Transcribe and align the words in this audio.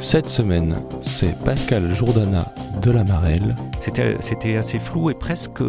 Cette 0.00 0.26
semaine, 0.26 0.82
c'est 1.00 1.38
Pascal 1.44 1.94
Jourdana 1.94 2.52
de 2.82 2.90
la 2.90 3.04
Marelle 3.04 3.54
C'était, 3.80 4.56
assez 4.56 4.78
flou 4.78 5.10
et 5.10 5.14
presque, 5.14 5.62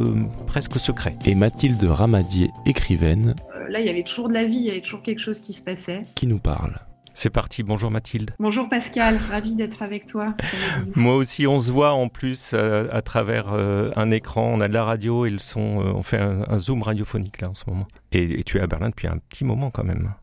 presque 0.48 0.80
secret. 0.80 1.16
et 1.26 1.36
Mathilde 1.36 1.84
Ramadier, 1.84 2.50
écrivaine, 2.66 3.36
Là, 3.70 3.80
il 3.80 3.86
y 3.86 3.90
avait 3.90 4.04
toujours 4.04 4.28
de 4.28 4.34
la 4.34 4.44
vie, 4.44 4.58
il 4.58 4.66
y 4.66 4.70
avait 4.72 4.82
toujours 4.82 5.02
quelque 5.02 5.20
chose 5.20 5.40
qui 5.40 5.54
se 5.54 5.62
passait. 5.62 6.02
qui 6.16 6.28
nous 6.28 6.40
parle. 6.40 6.78
C'est 7.14 7.30
parti, 7.30 7.64
bonjour 7.64 7.90
Mathilde. 7.92 8.32
Bonjour 8.40 8.68
Pascal, 8.68 9.18
ravi 9.30 9.56
d'être 9.56 9.82
avec 9.82 10.06
toi. 10.08 10.34
Moi 10.96 11.16
aussi, 11.16 11.48
on 11.48 11.60
se 11.62 11.72
voit 11.72 11.92
en 11.94 12.10
plus 12.10 12.52
euh, 12.54 12.88
à 12.92 13.02
travers 13.02 13.54
euh, 13.54 13.92
un 13.96 14.12
écran. 14.12 14.50
On 14.54 14.60
a 14.62 14.68
de 14.68 14.74
la 14.74 14.84
radio 14.84 15.26
et 15.26 15.30
le 15.30 15.40
son. 15.40 15.82
euh, 15.82 15.92
on 15.94 16.04
fait 16.04 16.18
un, 16.20 16.44
un 16.50 16.58
zoom 16.58 16.82
radiophonique 16.82 17.40
là 17.42 17.50
en 17.50 17.56
ce 17.56 17.64
moment. 17.68 17.88
Et, 18.12 18.40
et 18.40 18.44
tu 18.44 18.58
es 18.58 18.62
à 18.62 18.68
Berlin 18.68 18.90
depuis 18.90 19.08
un 19.08 19.18
petit 19.30 19.46
moment 19.46 19.70
quand 19.72 19.84
même. 19.86 20.14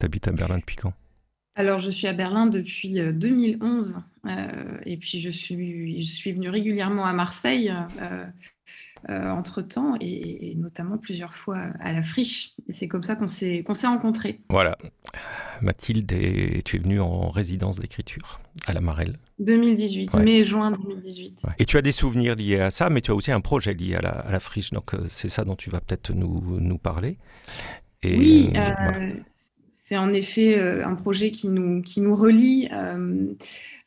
T'habites 0.00 0.26
à 0.28 0.32
Berlin 0.32 0.58
depuis 0.58 0.76
quand? 0.76 0.92
Alors, 1.56 1.78
je 1.78 1.90
suis 1.90 2.06
à 2.06 2.12
Berlin 2.12 2.46
depuis 2.46 3.00
euh, 3.00 3.12
2011 3.12 4.00
euh, 4.26 4.78
et 4.84 4.96
puis 4.98 5.20
je 5.20 5.30
suis, 5.30 6.00
je 6.00 6.12
suis 6.12 6.32
venue 6.32 6.48
régulièrement 6.50 7.06
à 7.06 7.12
Marseille 7.12 7.72
euh, 8.02 8.24
euh, 9.08 9.30
entre-temps 9.30 9.94
et, 10.00 10.50
et 10.50 10.54
notamment 10.56 10.98
plusieurs 10.98 11.32
fois 11.34 11.58
à 11.80 11.92
la 11.92 12.02
friche. 12.02 12.52
Et 12.68 12.72
c'est 12.72 12.88
comme 12.88 13.02
ça 13.04 13.16
qu'on 13.16 13.28
s'est 13.28 13.62
qu'on 13.62 13.72
s'est 13.74 13.86
rencontrés. 13.86 14.40
Voilà. 14.50 14.76
Mathilde, 15.62 16.06
tu 16.64 16.76
es 16.76 16.78
venue 16.78 17.00
en 17.00 17.30
résidence 17.30 17.78
d'écriture 17.78 18.40
à 18.66 18.74
la 18.74 18.80
Marelle. 18.82 19.18
2018, 19.38 20.12
Ouais. 20.12 20.22
mai-juin 20.22 20.72
2018. 20.72 21.38
Ouais. 21.44 21.50
Et 21.58 21.64
tu 21.64 21.78
as 21.78 21.82
des 21.82 21.92
souvenirs 21.92 22.34
liés 22.34 22.58
à 22.60 22.70
ça, 22.70 22.90
mais 22.90 23.00
tu 23.00 23.10
as 23.10 23.14
aussi 23.14 23.32
un 23.32 23.40
projet 23.40 23.72
lié 23.72 23.94
à 23.94 24.02
la, 24.02 24.10
à 24.10 24.30
la 24.32 24.40
friche. 24.40 24.72
Donc 24.72 24.92
euh, 24.92 24.98
c'est 25.08 25.28
ça 25.30 25.44
dont 25.44 25.56
tu 25.56 25.70
vas 25.70 25.80
peut-être 25.80 26.12
nous, 26.12 26.58
nous 26.60 26.78
parler. 26.78 27.16
Et, 28.02 28.18
Oui, 28.18 28.50
euh, 28.54 28.58
euh, 28.58 28.74
voilà. 28.76 28.98
C'est 29.88 29.96
en 29.96 30.12
effet 30.12 30.58
euh, 30.58 30.84
un 30.84 30.96
projet 30.96 31.30
qui 31.30 31.48
nous, 31.48 31.80
qui 31.80 32.00
nous 32.00 32.16
relie. 32.16 32.68
euh, 32.72 33.26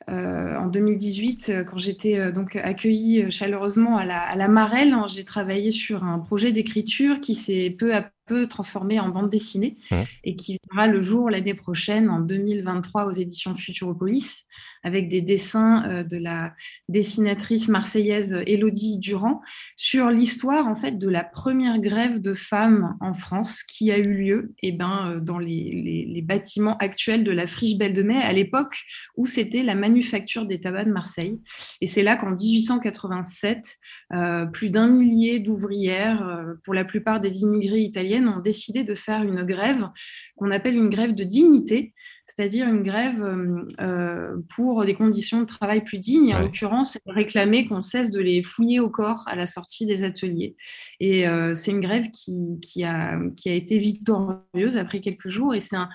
euh, 0.09 0.55
en 0.55 0.67
2018, 0.67 1.49
euh, 1.49 1.63
quand 1.65 1.77
j'étais 1.77 2.31
donc 2.31 2.55
accueillie 2.55 3.29
chaleureusement 3.29 3.97
à 3.97 4.05
la, 4.05 4.47
Marelle, 4.47 4.93
hein, 4.93 5.07
j'ai 5.09 5.25
travaillé 5.25 5.71
sur 5.71 6.05
un 6.05 6.17
projet 6.19 6.53
d'écriture 6.53 7.19
qui 7.19 7.35
s'est 7.35 7.69
peu 7.69 7.93
à 7.93 8.09
peu 8.29 8.47
transformé 8.47 8.99
en 8.99 9.09
bande 9.09 9.29
dessinée 9.29 9.77
et 10.23 10.35
qui 10.35 10.57
verra 10.71 10.85
le 10.87 11.01
jour 11.01 11.29
l'année 11.29 11.55
prochaine, 11.55 12.09
en 12.09 12.19
2023, 12.19 13.05
aux 13.07 13.11
éditions 13.11 13.55
Futuropolis, 13.55 14.45
avec 14.83 15.09
des 15.09 15.21
dessins 15.21 15.83
euh, 15.89 16.03
de 16.03 16.17
la 16.17 16.53
dessinatrice 16.87 17.67
marseillaise 17.67 18.35
Élodie 18.45 18.97
Durand 18.99 19.41
sur 19.75 20.09
l'histoire 20.09 20.67
en 20.67 20.75
fait 20.75 20.97
de 20.97 21.09
la 21.09 21.23
première 21.23 21.79
grève 21.79 22.21
de 22.21 22.33
femmes 22.33 22.95
en 23.01 23.13
France 23.13 23.63
qui 23.63 23.91
a 23.91 23.97
eu 23.97 24.13
lieu 24.13 24.53
eh 24.63 24.71
ben, 24.71 24.95
euh, 25.15 25.19
dans 25.19 25.39
les, 25.39 25.71
les- 25.85 26.05
les 26.15 26.21
bâtiments 26.21 26.77
actuels 26.77 27.23
de 27.23 27.31
la 27.31 27.45
friche 27.47 27.77
Belle 27.77 27.93
de 27.93 28.03
Mai 28.03 28.21
à 28.21 28.31
l'époque 28.33 28.77
où 29.17 29.25
c'était 29.25 29.63
la 29.63 29.75
manufacture 29.75 30.45
des 30.45 30.59
tabacs 30.59 30.87
de 30.87 30.91
Marseille. 30.93 31.39
Et 31.81 31.87
c'est 31.87 32.03
là 32.03 32.15
qu'en 32.15 32.31
1887, 32.31 33.75
euh, 34.13 34.45
plus 34.45 34.69
d'un 34.69 34.87
millier 34.87 35.39
d'ouvrières, 35.39 36.45
pour 36.63 36.73
la 36.73 36.85
plupart 36.85 37.19
des 37.19 37.41
immigrés 37.41 37.81
ont 38.27 38.39
décidé 38.39 38.83
de 38.83 38.95
faire 38.95 39.23
une 39.23 39.43
grève 39.43 39.87
qu'on 40.35 40.51
appelle 40.51 40.75
une 40.75 40.89
grève 40.89 41.13
de 41.15 41.23
dignité, 41.23 41.93
c'est-à-dire 42.27 42.67
une 42.67 42.83
grève 42.83 43.23
euh, 43.23 43.65
euh, 43.81 44.35
pour 44.55 44.85
des 44.85 44.93
conditions 44.93 45.39
de 45.41 45.45
travail 45.45 45.83
plus 45.83 45.97
dignes. 45.99 46.29
Et 46.29 46.33
en 46.35 46.37
Ouais. 46.39 46.43
l'occurrence, 46.45 46.97
réclamaient 47.07 47.65
qu'on 47.65 47.81
cesse 47.81 48.11
de 48.11 48.19
les 48.19 48.43
fouiller 48.43 48.79
au 48.79 48.89
corps 48.89 49.23
à 49.27 49.35
la 49.35 49.45
sortie 49.45 49.85
des 49.85 50.03
ateliers. 50.03 50.55
Et 50.99 51.27
euh, 51.27 51.53
c'est 51.53 51.71
une 51.71 51.81
grève 51.81 52.09
qui, 52.11 52.59
qui, 52.61 52.83
a, 52.83 53.17
qui 53.35 53.49
a 53.49 53.53
été 53.53 53.77
victorieuse 53.79 54.77
après 54.77 54.99
quelques 54.99 55.29
jours. 55.29 55.55
Et 55.55 55.59
c'est 55.59 55.75
un, 55.77 55.89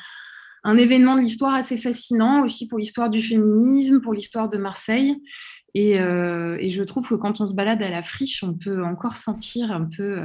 un 0.65 0.77
événement 0.77 1.15
de 1.17 1.21
l'histoire 1.21 1.55
assez 1.55 1.77
fascinant 1.77 2.43
aussi 2.43 2.67
pour 2.69 2.79
l'histoire 2.79 3.11
du 3.11 3.21
féminisme, 3.21 4.01
pour 4.01 4.15
l'histoire 4.15 4.49
de 4.49 4.57
Marseille. 4.59 5.17
Et, 5.75 6.01
euh, 6.01 6.57
et 6.61 6.69
je 6.69 6.83
trouve 6.85 7.09
que 7.09 7.15
quand 7.17 7.41
on 7.41 7.47
se 7.47 7.53
balade 7.55 7.83
à 7.83 7.91
la 7.91 8.03
friche, 8.03 8.43
on 8.45 8.55
peut 8.55 8.85
encore 8.85 9.17
sentir 9.17 9.73
un 9.73 9.85
peu 9.85 10.23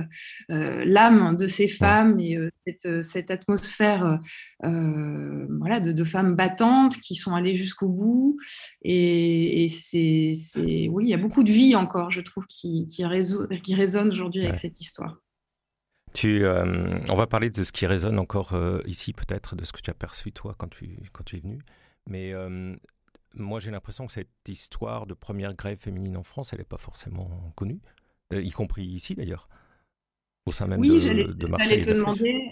euh, 0.51 0.85
l'âme 0.85 1.35
de 1.35 1.47
ces 1.47 1.67
femmes 1.67 2.19
et 2.19 2.37
euh, 2.37 2.49
cette, 2.67 3.01
cette 3.03 3.31
atmosphère 3.31 4.19
euh, 4.65 5.47
voilà, 5.59 5.79
de, 5.79 5.91
de 5.91 6.03
femmes 6.03 6.35
battantes 6.35 6.97
qui 6.99 7.15
sont 7.15 7.33
allées 7.33 7.55
jusqu'au 7.55 7.87
bout. 7.89 8.37
Et, 8.83 9.63
et 9.63 9.67
c'est, 9.69 10.33
c'est- 10.35 10.87
oui, 10.89 11.05
il 11.05 11.09
y 11.09 11.13
a 11.13 11.17
beaucoup 11.17 11.43
de 11.43 11.51
vie 11.51 11.75
encore, 11.75 12.11
je 12.11 12.21
trouve, 12.21 12.45
qui, 12.47 12.85
qui, 12.87 13.03
réso- 13.03 13.47
qui 13.61 13.73
résonne 13.75 14.09
aujourd'hui 14.09 14.41
avec 14.43 14.57
cette 14.57 14.79
histoire. 14.79 15.17
Tu, 16.13 16.43
euh, 16.43 16.99
on 17.09 17.15
va 17.15 17.27
parler 17.27 17.49
de 17.51 17.63
ce 17.63 17.71
qui 17.71 17.85
résonne 17.85 18.17
encore 18.17 18.53
euh, 18.53 18.81
ici, 18.87 19.13
peut-être, 19.13 19.55
de 19.55 19.63
ce 19.63 19.71
que 19.71 19.81
tu 19.81 19.91
as 19.91 19.93
perçu, 19.93 20.31
toi, 20.31 20.55
quand 20.57 20.67
tu, 20.69 20.97
quand 21.13 21.23
tu 21.23 21.37
es 21.37 21.39
venu. 21.39 21.59
Mais 22.07 22.33
euh, 22.33 22.75
moi, 23.35 23.59
j'ai 23.59 23.71
l'impression 23.71 24.07
que 24.07 24.13
cette 24.13 24.29
histoire 24.47 25.05
de 25.05 25.13
première 25.13 25.53
grève 25.53 25.77
féminine 25.77 26.17
en 26.17 26.23
France, 26.23 26.53
elle 26.53 26.59
n'est 26.59 26.65
pas 26.65 26.77
forcément 26.77 27.29
connue, 27.55 27.79
euh, 28.33 28.41
y 28.41 28.51
compris 28.51 28.83
ici, 28.85 29.15
d'ailleurs, 29.15 29.47
au 30.45 30.51
sein 30.51 30.67
même 30.67 30.79
Oui, 30.79 30.89
de, 30.89 31.31
de 31.33 31.47
Marseille. 31.47 31.81
te 31.85 31.91
demander, 31.91 32.51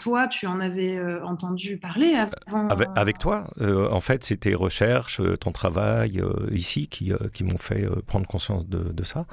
toi, 0.00 0.28
tu 0.28 0.46
en 0.46 0.60
avais 0.60 0.96
euh, 0.96 1.24
entendu 1.24 1.78
parler 1.78 2.14
avant 2.14 2.68
Avec, 2.68 2.88
avec 2.96 3.18
toi, 3.18 3.50
euh, 3.60 3.90
en 3.90 4.00
fait, 4.00 4.24
c'est 4.24 4.38
tes 4.38 4.54
recherches, 4.54 5.20
euh, 5.20 5.36
ton 5.36 5.52
travail 5.52 6.20
euh, 6.20 6.48
ici 6.52 6.88
qui, 6.88 7.12
euh, 7.12 7.18
qui 7.32 7.44
m'ont 7.44 7.58
fait 7.58 7.84
euh, 7.84 8.00
prendre 8.06 8.26
conscience 8.26 8.66
de, 8.66 8.78
de 8.92 9.04
ça. 9.04 9.26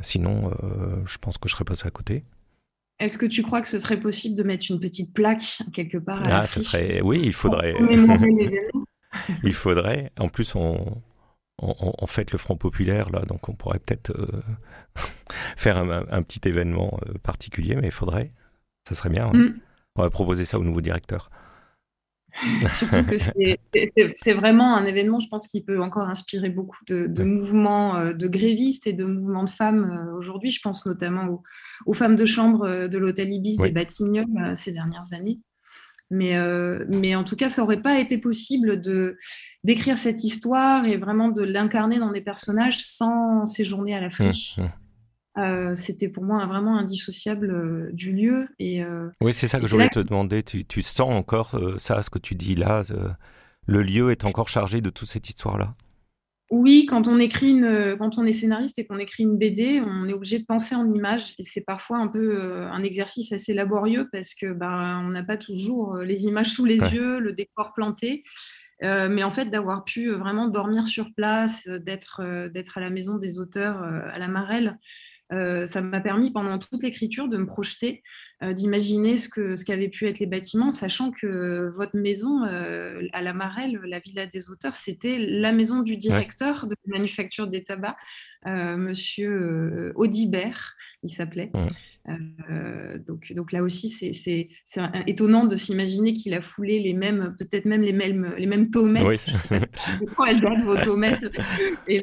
Sinon, 0.00 0.50
euh, 0.62 1.02
je 1.06 1.18
pense 1.18 1.38
que 1.38 1.48
je 1.48 1.54
serais 1.54 1.64
passé 1.64 1.86
à 1.86 1.90
côté. 1.90 2.24
Est-ce 2.98 3.18
que 3.18 3.26
tu 3.26 3.42
crois 3.42 3.60
que 3.60 3.68
ce 3.68 3.78
serait 3.78 4.00
possible 4.00 4.36
de 4.36 4.42
mettre 4.42 4.66
une 4.70 4.80
petite 4.80 5.12
plaque 5.12 5.58
quelque 5.74 5.98
part 5.98 6.26
à 6.26 6.38
Ah, 6.38 6.42
friche 6.42 6.64
serait. 6.64 7.00
Oui, 7.02 7.20
il 7.22 7.32
faudrait. 7.34 7.74
Il 9.42 9.54
faudrait. 9.54 10.12
En 10.18 10.28
plus, 10.28 10.54
on, 10.54 11.02
on, 11.62 11.74
on- 11.80 11.92
on 11.98 12.06
fête 12.06 12.32
le 12.32 12.38
Front 12.38 12.56
Populaire, 12.56 13.10
là, 13.10 13.20
donc 13.24 13.48
on 13.48 13.54
pourrait 13.54 13.78
peut-être 13.78 14.10
euh, 14.10 14.42
faire 15.56 15.78
un, 15.78 16.04
un 16.10 16.22
petit 16.22 16.40
événement 16.48 16.98
euh, 17.08 17.14
particulier, 17.22 17.76
mais 17.76 17.88
il 17.88 17.92
faudrait. 17.92 18.32
Ça 18.88 18.94
serait 18.94 19.10
bien. 19.10 19.32
Mm. 19.32 19.58
On 19.96 20.02
va 20.02 20.10
proposer 20.10 20.44
ça 20.44 20.58
au 20.58 20.62
nouveau 20.62 20.80
directeur. 20.80 21.30
Surtout 22.68 23.02
que 23.04 23.16
c'est- 23.16 24.34
vraiment 24.34 24.76
un 24.76 24.84
événement, 24.84 25.18
je 25.20 25.28
pense, 25.28 25.46
qui 25.46 25.62
peut 25.62 25.80
encore 25.80 26.10
inspirer 26.10 26.50
beaucoup 26.50 26.84
de, 26.86 27.06
de 27.06 27.22
Ouais. 27.22 27.28
mouvements 27.28 27.96
euh, 27.96 28.12
de 28.12 28.28
grévistes 28.28 28.86
et 28.86 28.92
de 28.92 29.06
mouvements 29.06 29.44
de 29.44 29.48
femmes 29.50 30.12
aujourd'hui. 30.18 30.50
Je 30.50 30.60
pense 30.60 30.84
notamment 30.84 31.26
aux, 31.28 31.42
aux 31.86 31.94
femmes 31.94 32.14
de 32.14 32.26
chambre 32.26 32.88
de 32.88 32.98
l'hôtel 32.98 33.32
Ibis 33.32 33.56
Oui. 33.58 33.68
des 33.68 33.72
Batignolles 33.72 34.52
ces 34.56 34.72
dernières 34.72 35.14
années. 35.14 35.38
Mais, 36.10 36.36
euh, 36.36 36.84
mais 36.88 37.16
en 37.16 37.24
tout 37.24 37.36
cas, 37.36 37.48
ça 37.48 37.62
n'aurait 37.62 37.82
pas 37.82 37.98
été 37.98 38.18
possible 38.18 38.80
de 38.80 39.18
d'écrire 39.64 39.98
cette 39.98 40.22
histoire 40.22 40.84
et 40.84 40.96
vraiment 40.96 41.28
de 41.28 41.42
l'incarner 41.42 41.98
dans 41.98 42.12
des 42.12 42.20
personnages 42.20 42.78
sans 42.80 43.46
séjourner 43.46 43.94
à 43.94 44.00
la 44.00 44.10
friche. 44.10 44.56
Mm, 44.56 44.62
mm. 44.62 44.72
Euh, 45.38 45.74
C'était 45.74 46.08
pour 46.08 46.22
moi 46.22 46.46
vraiment 46.46 46.78
indissociable 46.78 47.50
euh, 47.50 47.90
du 47.92 48.12
lieu. 48.12 48.48
Et, 48.58 48.82
Oui, 49.20 49.34
c'est 49.34 49.48
ça 49.48 49.58
que 49.60 49.66
je 49.66 49.72
voulais 49.72 49.88
te 49.88 49.98
demander. 49.98 50.42
Tu, 50.42 50.64
tu 50.64 50.80
sens 50.82 51.12
encore 51.12 51.60
ça, 51.78 52.02
ce 52.02 52.10
que 52.10 52.18
tu 52.18 52.34
dis 52.34 52.54
là 52.54 52.84
Le 53.66 53.82
lieu 53.82 54.12
est 54.12 54.24
encore 54.24 54.48
chargé 54.48 54.80
de 54.80 54.90
toute 54.90 55.08
cette 55.08 55.28
histoire-là? 55.28 55.74
Oui, 56.50 56.86
quand 56.86 57.08
on 57.08 57.18
écrit 57.18 57.50
une, 57.50 57.96
quand 57.98 58.18
on 58.18 58.24
est 58.24 58.30
scénariste 58.32 58.78
et 58.78 58.86
qu'on 58.86 58.98
écrit 58.98 59.24
une 59.24 59.36
BD, 59.36 59.80
on 59.84 60.08
est 60.08 60.12
obligé 60.12 60.38
de 60.38 60.44
penser 60.44 60.76
en 60.76 60.88
images 60.90 61.34
et 61.38 61.42
c'est 61.42 61.64
parfois 61.64 61.98
un 61.98 62.06
peu 62.06 62.38
euh, 62.40 62.70
un 62.70 62.84
exercice 62.84 63.32
assez 63.32 63.52
laborieux 63.52 64.08
parce 64.12 64.32
que 64.34 64.52
ben 64.52 65.02
on 65.04 65.08
n'a 65.08 65.24
pas 65.24 65.36
toujours 65.36 65.96
euh, 65.96 66.04
les 66.04 66.24
images 66.26 66.50
sous 66.50 66.64
les 66.64 66.80
Ouais. 66.80 66.90
yeux, 66.92 67.18
le 67.18 67.32
décor 67.32 67.72
planté. 67.74 68.22
Euh, 68.84 69.08
mais 69.08 69.24
en 69.24 69.30
fait, 69.30 69.46
d'avoir 69.46 69.84
pu 69.84 70.10
vraiment 70.12 70.48
dormir 70.48 70.86
sur 70.86 71.12
place, 71.16 71.66
d'être 71.66 72.20
euh, 72.22 72.48
d'être 72.48 72.78
à 72.78 72.80
la 72.80 72.90
maison 72.90 73.16
des 73.16 73.38
auteurs 73.40 73.82
à 73.82 74.18
la 74.18 74.28
Marelle, 74.28 74.78
euh, 75.32 75.66
ça 75.66 75.80
m'a 75.80 76.00
permis 76.00 76.30
pendant 76.30 76.58
toute 76.58 76.82
l'écriture 76.82 77.28
de 77.28 77.36
me 77.36 77.46
projeter, 77.46 78.02
euh, 78.42 78.52
d'imaginer 78.52 79.16
ce 79.16 79.28
que 79.28 79.56
ce 79.56 79.64
qu'avaient 79.64 79.88
pu 79.88 80.06
être 80.06 80.20
les 80.20 80.26
bâtiments, 80.26 80.70
sachant 80.70 81.10
que 81.10 81.68
votre 81.74 81.96
maison 81.96 82.44
euh, 82.44 83.02
à 83.12 83.22
la 83.22 83.32
Marelle, 83.32 83.80
la 83.84 83.98
Villa 83.98 84.26
des 84.26 84.50
auteurs, 84.50 84.74
c'était 84.74 85.18
la 85.18 85.52
maison 85.52 85.82
du 85.82 85.96
directeur 85.96 86.66
de 86.66 86.76
la 86.86 86.98
manufacture 86.98 87.48
des 87.48 87.62
tabacs, 87.62 87.96
Monsieur 88.44 89.92
Audibert, 89.96 90.76
il 91.02 91.10
s'appelait. 91.10 91.50
Donc, 93.06 93.32
donc 93.32 93.52
là 93.52 93.62
aussi, 93.62 93.90
c'est 93.90 94.48
étonnant 95.06 95.44
de 95.46 95.56
s'imaginer 95.56 96.14
qu'il 96.14 96.34
a 96.34 96.40
foulé 96.40 96.80
les 96.80 96.94
mêmes, 96.94 97.34
peut-être 97.38 97.64
même 97.64 97.82
les 97.82 97.92
mêmes, 97.92 98.34
les 98.38 98.46
mêmes 98.46 98.70
tomates. 98.70 99.20
Je 99.26 99.36
sais 99.36 99.48
pas 99.48 99.66
quand 100.16 100.24
elles 100.24 100.40
datent 100.40 100.64
vos 100.64 100.76
tomates. 100.76 101.24
Et 101.88 102.02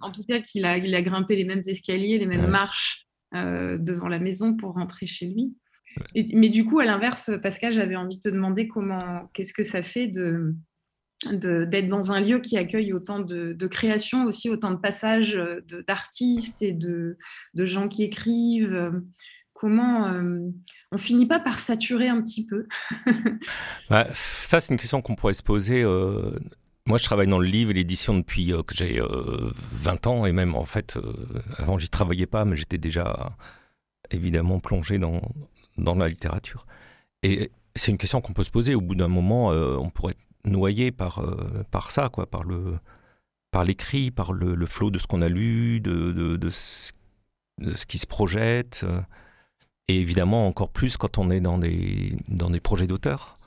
en 0.00 0.10
tout 0.10 0.24
cas, 0.24 0.40
qu'il 0.40 0.64
a, 0.64 0.78
il 0.78 0.94
a 0.94 1.02
grimpé 1.02 1.36
les 1.36 1.44
mêmes 1.44 1.62
escaliers, 1.66 2.18
les 2.18 2.26
mêmes 2.26 2.48
marches 2.48 3.06
devant 3.32 4.08
la 4.08 4.18
maison 4.18 4.56
pour 4.56 4.74
rentrer 4.74 5.06
chez 5.06 5.26
lui 5.26 5.54
mais 6.34 6.48
du 6.48 6.64
coup, 6.64 6.80
à 6.80 6.84
l'inverse, 6.84 7.30
Pascal, 7.42 7.72
j'avais 7.72 7.96
envie 7.96 8.16
de 8.16 8.22
te 8.22 8.28
demander 8.28 8.68
comment, 8.68 9.28
qu'est-ce 9.32 9.52
que 9.52 9.62
ça 9.62 9.82
fait 9.82 10.06
de 10.06 10.54
d'être 11.32 11.88
dans 11.88 12.12
un 12.12 12.20
lieu 12.20 12.38
qui 12.40 12.56
accueille 12.56 12.92
autant 12.92 13.18
de, 13.18 13.66
créations, 13.66 14.24
aussi 14.24 14.50
autant 14.50 14.70
de 14.70 14.76
passages 14.76 15.40
d'artistes 15.86 16.62
et 16.62 16.72
de, 16.72 17.16
gens 17.54 17.88
qui 17.88 18.04
écrivent. 18.04 18.92
Comment 19.52 20.06
euh, 20.06 20.38
on 20.92 20.98
finit 20.98 21.26
pas 21.26 21.40
par 21.40 21.58
saturer 21.58 22.08
un 22.08 22.22
petit 22.22 22.46
peu? 22.46 22.68
Bah, 23.90 24.06
Ça, 24.14 24.60
c'est 24.60 24.72
une 24.72 24.78
question 24.78 25.02
qu'on 25.02 25.16
pourrait 25.16 25.32
se 25.32 25.42
poser. 25.42 25.82
Euh, 25.82 26.30
moi, 26.86 26.96
je 26.96 27.04
travaille 27.04 27.26
dans 27.26 27.40
le 27.40 27.48
livre 27.48 27.72
et 27.72 27.74
l'édition 27.74 28.16
depuis 28.16 28.52
euh, 28.52 28.62
que 28.62 28.76
j'ai 28.76 29.02
20 29.02 30.06
ans 30.06 30.26
et 30.26 30.32
même 30.32 30.54
en 30.54 30.64
fait, 30.64 30.96
avant, 31.56 31.76
j'y 31.76 31.88
travaillais 31.88 32.26
pas, 32.26 32.44
mais 32.44 32.54
j'étais 32.54 32.78
déjà 32.78 33.36
évidemment 34.12 34.60
plongé 34.60 34.98
dans, 34.98 35.22
dans 35.76 35.96
la 35.96 36.06
littérature. 36.06 36.66
Et 37.22 37.50
c'est 37.74 37.90
une 37.90 37.98
question 37.98 38.20
qu'on 38.20 38.32
peut 38.32 38.44
se 38.44 38.50
poser. 38.50 38.74
Au 38.74 38.80
bout 38.80 38.94
d'un 38.94 39.08
moment, 39.08 39.52
euh, 39.52 39.76
on 39.76 39.90
pourrait 39.90 40.16
noyé 40.44 40.90
par, 40.92 41.20
euh, 41.20 41.64
par 41.70 41.90
ça, 41.90 42.08
quoi, 42.08 42.26
par 42.26 42.44
le 42.44 42.78
par 43.50 43.64
l'écrit, 43.64 44.10
par 44.10 44.34
le, 44.34 44.54
le, 44.54 44.66
flot 44.66 44.90
de 44.90 44.98
ce 44.98 45.06
qu'on 45.06 45.22
a 45.22 45.28
lu, 45.28 45.80
de, 45.80 46.12
de, 46.12 46.36
de, 46.36 46.50
ce, 46.50 46.92
qui 47.86 47.96
se 47.96 48.06
projette. 48.06 48.84
Et 49.88 49.98
évidemment, 50.00 50.46
encore 50.46 50.68
plus 50.68 50.98
quand 50.98 51.16
on 51.16 51.30
est 51.30 51.40
dans 51.40 51.56
des, 51.56 52.14
dans 52.28 52.50
des 52.50 52.60
projets 52.60 52.86
d'auteur 52.86 53.37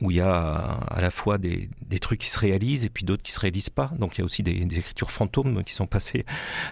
où 0.00 0.10
il 0.10 0.16
y 0.16 0.20
a 0.20 0.30
à 0.32 1.00
la 1.00 1.10
fois 1.10 1.38
des, 1.38 1.68
des, 1.82 1.98
trucs 1.98 2.20
qui 2.20 2.28
se 2.28 2.38
réalisent 2.38 2.84
et 2.84 2.90
puis 2.90 3.04
d'autres 3.04 3.22
qui 3.22 3.32
se 3.32 3.40
réalisent 3.40 3.70
pas. 3.70 3.90
Donc 3.98 4.16
il 4.16 4.20
y 4.20 4.22
a 4.22 4.24
aussi 4.24 4.42
des, 4.42 4.64
des, 4.64 4.78
écritures 4.78 5.10
fantômes 5.10 5.62
qui 5.64 5.74
sont 5.74 5.86
passées 5.86 6.24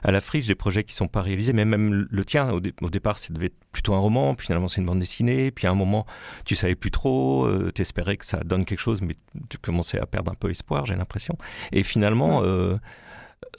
à 0.02 0.10
la 0.10 0.20
friche, 0.20 0.46
des 0.46 0.54
projets 0.54 0.84
qui 0.84 0.94
sont 0.94 1.08
pas 1.08 1.22
réalisés. 1.22 1.52
Mais 1.52 1.64
même 1.64 2.06
le 2.10 2.24
tien, 2.24 2.50
au, 2.50 2.60
au 2.80 2.90
départ, 2.90 3.18
ça 3.18 3.32
devait 3.32 3.46
être 3.46 3.58
plutôt 3.72 3.94
un 3.94 3.98
roman, 3.98 4.34
puis 4.34 4.46
finalement 4.46 4.68
c'est 4.68 4.80
une 4.80 4.86
bande 4.86 5.00
dessinée. 5.00 5.50
Puis 5.50 5.66
à 5.66 5.70
un 5.70 5.74
moment, 5.74 6.06
tu 6.44 6.56
savais 6.56 6.74
plus 6.74 6.90
trop, 6.90 7.46
euh, 7.46 7.70
tu 7.74 7.82
espérais 7.82 8.16
que 8.16 8.24
ça 8.24 8.40
donne 8.40 8.64
quelque 8.64 8.80
chose, 8.80 9.02
mais 9.02 9.14
tu 9.48 9.58
commençais 9.58 10.00
à 10.00 10.06
perdre 10.06 10.32
un 10.32 10.36
peu 10.36 10.50
espoir, 10.50 10.86
j'ai 10.86 10.96
l'impression. 10.96 11.36
Et 11.72 11.82
finalement, 11.82 12.42
euh, 12.42 12.76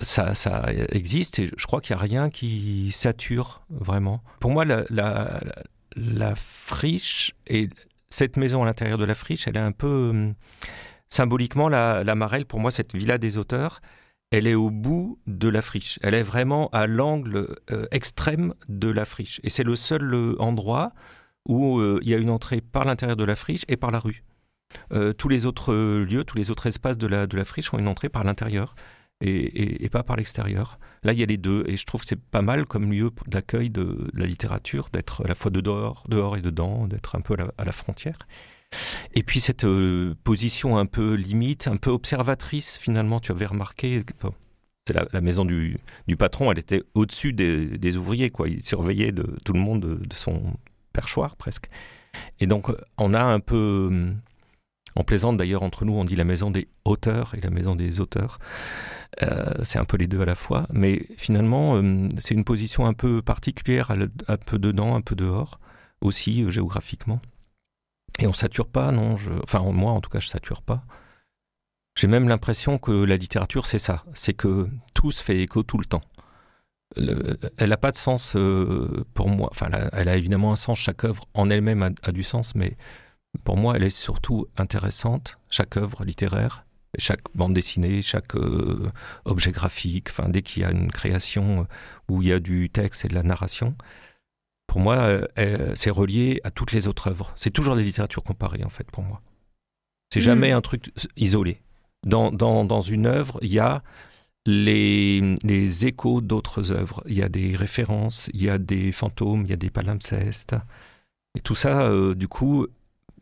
ça, 0.02 0.36
ça, 0.36 0.66
existe 0.92 1.40
et 1.40 1.52
je 1.56 1.66
crois 1.68 1.82
qu'il 1.82 1.96
n'y 1.96 2.02
a 2.02 2.04
rien 2.04 2.30
qui 2.30 2.92
sature 2.92 3.62
vraiment. 3.70 4.24
Pour 4.40 4.52
moi, 4.52 4.66
la, 4.66 4.84
la, 4.90 5.40
la 5.96 6.36
friche 6.36 7.34
est 7.48 7.70
cette 8.10 8.38
maison 8.38 8.64
à 8.64 8.66
l'intérieur 8.66 8.98
de 8.98 9.06
la 9.06 9.16
friche, 9.16 9.48
elle 9.48 9.58
est 9.58 9.62
un 9.62 9.72
peu 9.72 10.10
hum, 10.10 10.34
symboliquement 11.10 11.70
la, 11.70 12.04
la 12.04 12.16
Marelle. 12.16 12.46
Pour 12.46 12.60
moi, 12.60 12.72
cette 12.72 12.96
villa 12.96 13.18
des 13.18 13.38
auteurs, 13.38 13.82
elle 14.32 14.48
est 14.48 14.56
au 14.56 14.70
bout 14.70 15.20
de 15.28 15.50
la 15.50 15.62
friche. 15.62 16.00
Elle 16.04 16.14
est 16.14 16.24
vraiment 16.24 16.70
à 16.70 16.88
l'angle 16.88 17.56
euh, 17.72 17.88
extrême 17.92 18.54
de 18.68 18.90
la 18.90 19.06
friche. 19.06 19.42
Et 19.44 19.50
c'est 19.50 19.64
le 19.64 19.76
seul 19.76 20.14
euh, 20.14 20.36
endroit 20.40 20.94
où 21.48 21.80
euh, 21.80 22.00
il 22.04 22.10
y 22.10 22.14
a 22.14 22.18
une 22.18 22.30
entrée 22.30 22.62
par 22.62 22.86
l'intérieur 22.86 23.18
de 23.18 23.24
la 23.24 23.36
friche 23.36 23.64
et 23.68 23.78
par 23.78 23.92
la 23.92 24.00
rue. 24.00 24.24
tous 25.18 25.30
les 25.30 25.48
autres 25.48 25.74
lieux, 25.74 26.24
tous 26.24 26.38
les 26.38 26.52
autres 26.52 26.68
espaces 26.68 26.98
de 26.98 27.08
la, 27.08 27.26
de 27.26 27.36
la 27.36 27.46
friche 27.46 27.74
ont 27.74 27.80
une 27.80 27.88
entrée 27.88 28.10
par 28.10 28.24
l'intérieur 28.24 28.76
et, 29.22 29.90
pas 29.90 30.04
par 30.04 30.16
l'extérieur. 30.16 30.80
Là, 31.04 31.14
il 31.14 31.20
y 31.20 31.24
a 31.24 31.26
les 31.26 31.38
deux, 31.38 31.64
et 31.68 31.78
je 31.78 31.86
trouve 31.86 32.02
que 32.02 32.08
c'est 32.08 32.20
pas 32.20 32.42
mal 32.42 32.66
comme 32.66 32.92
lieu 32.92 33.12
d'accueil 33.28 33.70
de, 33.70 34.10
la 34.14 34.26
littérature, 34.26 34.90
d'être 34.92 35.26
à 35.26 35.28
la 35.28 35.36
fois 35.36 35.52
de 35.52 35.62
dehors, 35.62 36.06
dehors 36.08 36.38
et 36.38 36.42
dedans, 36.42 36.88
d'être 36.88 37.16
un 37.16 37.22
peu 37.22 37.36
à 37.58 37.66
la, 37.66 37.72
frontière. 37.72 38.18
Et 39.14 39.24
puis 39.24 39.40
cette 39.40 39.66
euh, 39.66 40.16
position 40.24 40.78
un 40.78 40.86
peu 40.86 41.16
limite, 41.16 41.68
un 41.68 41.78
peu 41.78 41.90
observatrice, 41.90 42.78
finalement, 42.78 43.20
tu 43.20 43.32
avais 43.32 43.46
remarqué, 43.46 44.04
c'est 44.88 45.14
la, 45.14 45.22
maison 45.22 45.46
du, 45.46 45.80
patron, 46.18 46.52
elle 46.52 46.60
était 46.60 46.84
au-dessus 46.94 47.34
des, 47.34 47.98
ouvriers, 47.98 48.30
quoi. 48.30 48.48
Il 48.50 48.64
surveillait 48.64 49.14
tout 49.44 49.54
le 49.54 49.60
monde 49.60 49.82
de, 49.82 50.14
son 50.14 50.54
perchoir 50.94 51.36
presque. 51.36 51.70
Et 52.40 52.48
donc, 52.48 52.72
on 52.98 53.14
a 53.14 53.22
un 53.22 53.40
peu, 53.40 54.14
on 54.96 55.04
plaisante 55.04 55.38
d'ailleurs 55.38 55.64
entre 55.64 55.86
nous, 55.86 55.94
on 55.94 56.06
dit 56.06 56.16
la 56.16 56.24
maison 56.24 56.52
des 56.52 56.68
auteurs 56.86 57.36
et 57.36 57.42
la 57.42 57.50
maison 57.50 57.76
des 57.76 58.00
auteurs. 58.00 58.40
Euh, 59.24 59.54
c'est 59.64 59.80
un 59.80 59.86
peu 59.86 59.98
les 59.98 60.08
deux 60.08 60.22
à 60.22 60.26
la 60.26 60.36
fois, 60.36 60.68
mais 60.72 61.02
finalement, 61.18 61.76
euh, 61.76 62.08
c'est 62.20 62.34
une 62.34 62.44
position 62.44 62.86
un 62.86 62.94
peu 62.94 63.22
particulière, 63.22 63.92
un 64.28 64.38
peu 64.38 64.60
dedans, 64.60 64.96
un 64.96 65.02
peu 65.02 65.16
dehors, 65.16 65.60
aussi 66.02 66.44
euh, 66.44 66.50
géographiquement. 66.50 67.20
Et 68.20 68.28
on 68.28 68.34
sature 68.34 68.68
pas, 68.68 68.92
non 68.92 69.16
Enfin, 69.44 69.60
moi, 69.60 69.92
en 69.92 70.02
tout 70.02 70.10
cas, 70.10 70.20
je 70.20 70.28
sature 70.28 70.62
pas. 70.62 70.84
J'ai 71.96 72.08
même 72.08 72.28
l'impression 72.30 72.78
que 72.78 72.92
la 72.92 73.18
littérature, 73.18 73.66
c'est 73.66 73.80
ça. 73.80 74.04
C'est 74.14 74.34
que 74.34 74.70
tout 74.94 75.12
se 75.12 75.24
fait 75.24 75.40
écho 75.40 75.64
tout 75.64 75.78
le 75.78 75.86
temps. 75.86 76.02
elle 76.96 77.70
n'a 77.70 77.78
pas 77.78 77.92
de 77.92 77.98
sens 77.98 78.38
pour 79.14 79.30
moi. 79.30 79.50
Enfin, 79.52 79.70
elle 79.94 80.10
a, 80.10 80.16
évidemment 80.16 80.52
un 80.52 80.56
sens. 80.56 80.80
Chaque 80.80 81.04
œuvre 81.04 81.26
en 81.34 81.50
elle-même 81.50 81.96
a, 82.02 82.12
du 82.12 82.24
sens, 82.24 82.56
mais 82.56 82.78
pour 83.44 83.58
moi, 83.58 83.76
elle 83.76 83.84
est 83.84 83.90
surtout 83.90 84.48
intéressante. 84.58 85.38
Chaque 85.50 85.78
œuvre 85.78 86.04
littéraire, 86.04 86.66
chaque 86.98 87.22
bande 87.36 87.54
dessinée, 87.54 88.02
chaque 88.02 88.36
euh, 88.36 88.92
objet 89.26 89.52
graphique, 89.52 90.10
enfin, 90.10 90.30
dès 90.30 90.42
qu'il 90.42 90.64
y 90.64 90.66
a 90.66 90.72
une 90.72 90.92
création 90.92 91.68
où 92.10 92.22
il 92.22 92.30
y 92.30 92.34
a 92.34 92.40
du 92.40 92.70
texte 92.70 93.06
et 93.06 93.08
de 93.08 93.16
la 93.16 93.24
narration, 93.24 93.76
pour 94.68 94.80
moi, 94.80 94.98
euh, 95.40 95.74
c'est 95.76 95.90
relié 95.90 96.42
à 96.44 96.52
toutes 96.52 96.72
les 96.72 96.88
autres 96.88 97.10
œuvres. 97.10 97.34
C'est 97.36 97.50
toujours 97.50 97.76
des 97.76 97.84
littératures 97.84 98.24
comparées, 98.24 98.64
en 98.64 98.70
fait, 98.70 98.90
pour 98.92 99.04
moi. 99.04 99.22
C'est 100.14 100.22
jamais 100.22 100.54
hmm. 100.54 100.58
un 100.58 100.62
truc 100.62 100.92
isolé. 101.18 101.62
Dans, 102.06 102.32
dans, 102.32 102.64
dans 102.66 102.82
une 102.82 103.06
œuvre, 103.06 103.40
il 103.42 103.52
y 103.52 103.60
a 103.60 103.84
les, 104.46 105.36
les 105.44 105.86
échos 105.86 106.22
d'autres 106.22 106.72
œuvres. 106.72 107.04
Il 107.08 107.18
y 107.18 107.24
a 107.24 107.30
des 107.30 107.56
références, 107.56 108.30
il 108.34 108.44
y 108.44 108.50
a 108.50 108.58
des 108.58 108.92
fantômes, 108.92 109.44
il 109.44 109.50
y 109.50 109.54
a 109.54 109.58
des 109.58 109.70
palimpsestes. 109.70 110.56
Et 111.36 111.42
tout 111.42 111.56
ça, 111.56 111.84
euh, 111.84 112.16
du 112.16 112.28
coup, 112.28 112.68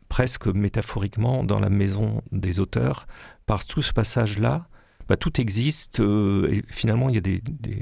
presque 0.08 0.46
métaphoriquement, 0.46 1.44
dans 1.44 1.60
la 1.60 1.70
maison 1.70 2.22
des 2.32 2.60
auteurs, 2.60 3.06
par 3.46 3.64
tout 3.64 3.82
ce 3.82 3.92
passage-là, 3.92 4.68
bah, 5.08 5.16
tout 5.16 5.40
existe. 5.40 6.00
Euh, 6.00 6.48
et 6.50 6.64
finalement, 6.68 7.08
il 7.08 7.14
y 7.14 7.18
a 7.18 7.20
des, 7.20 7.40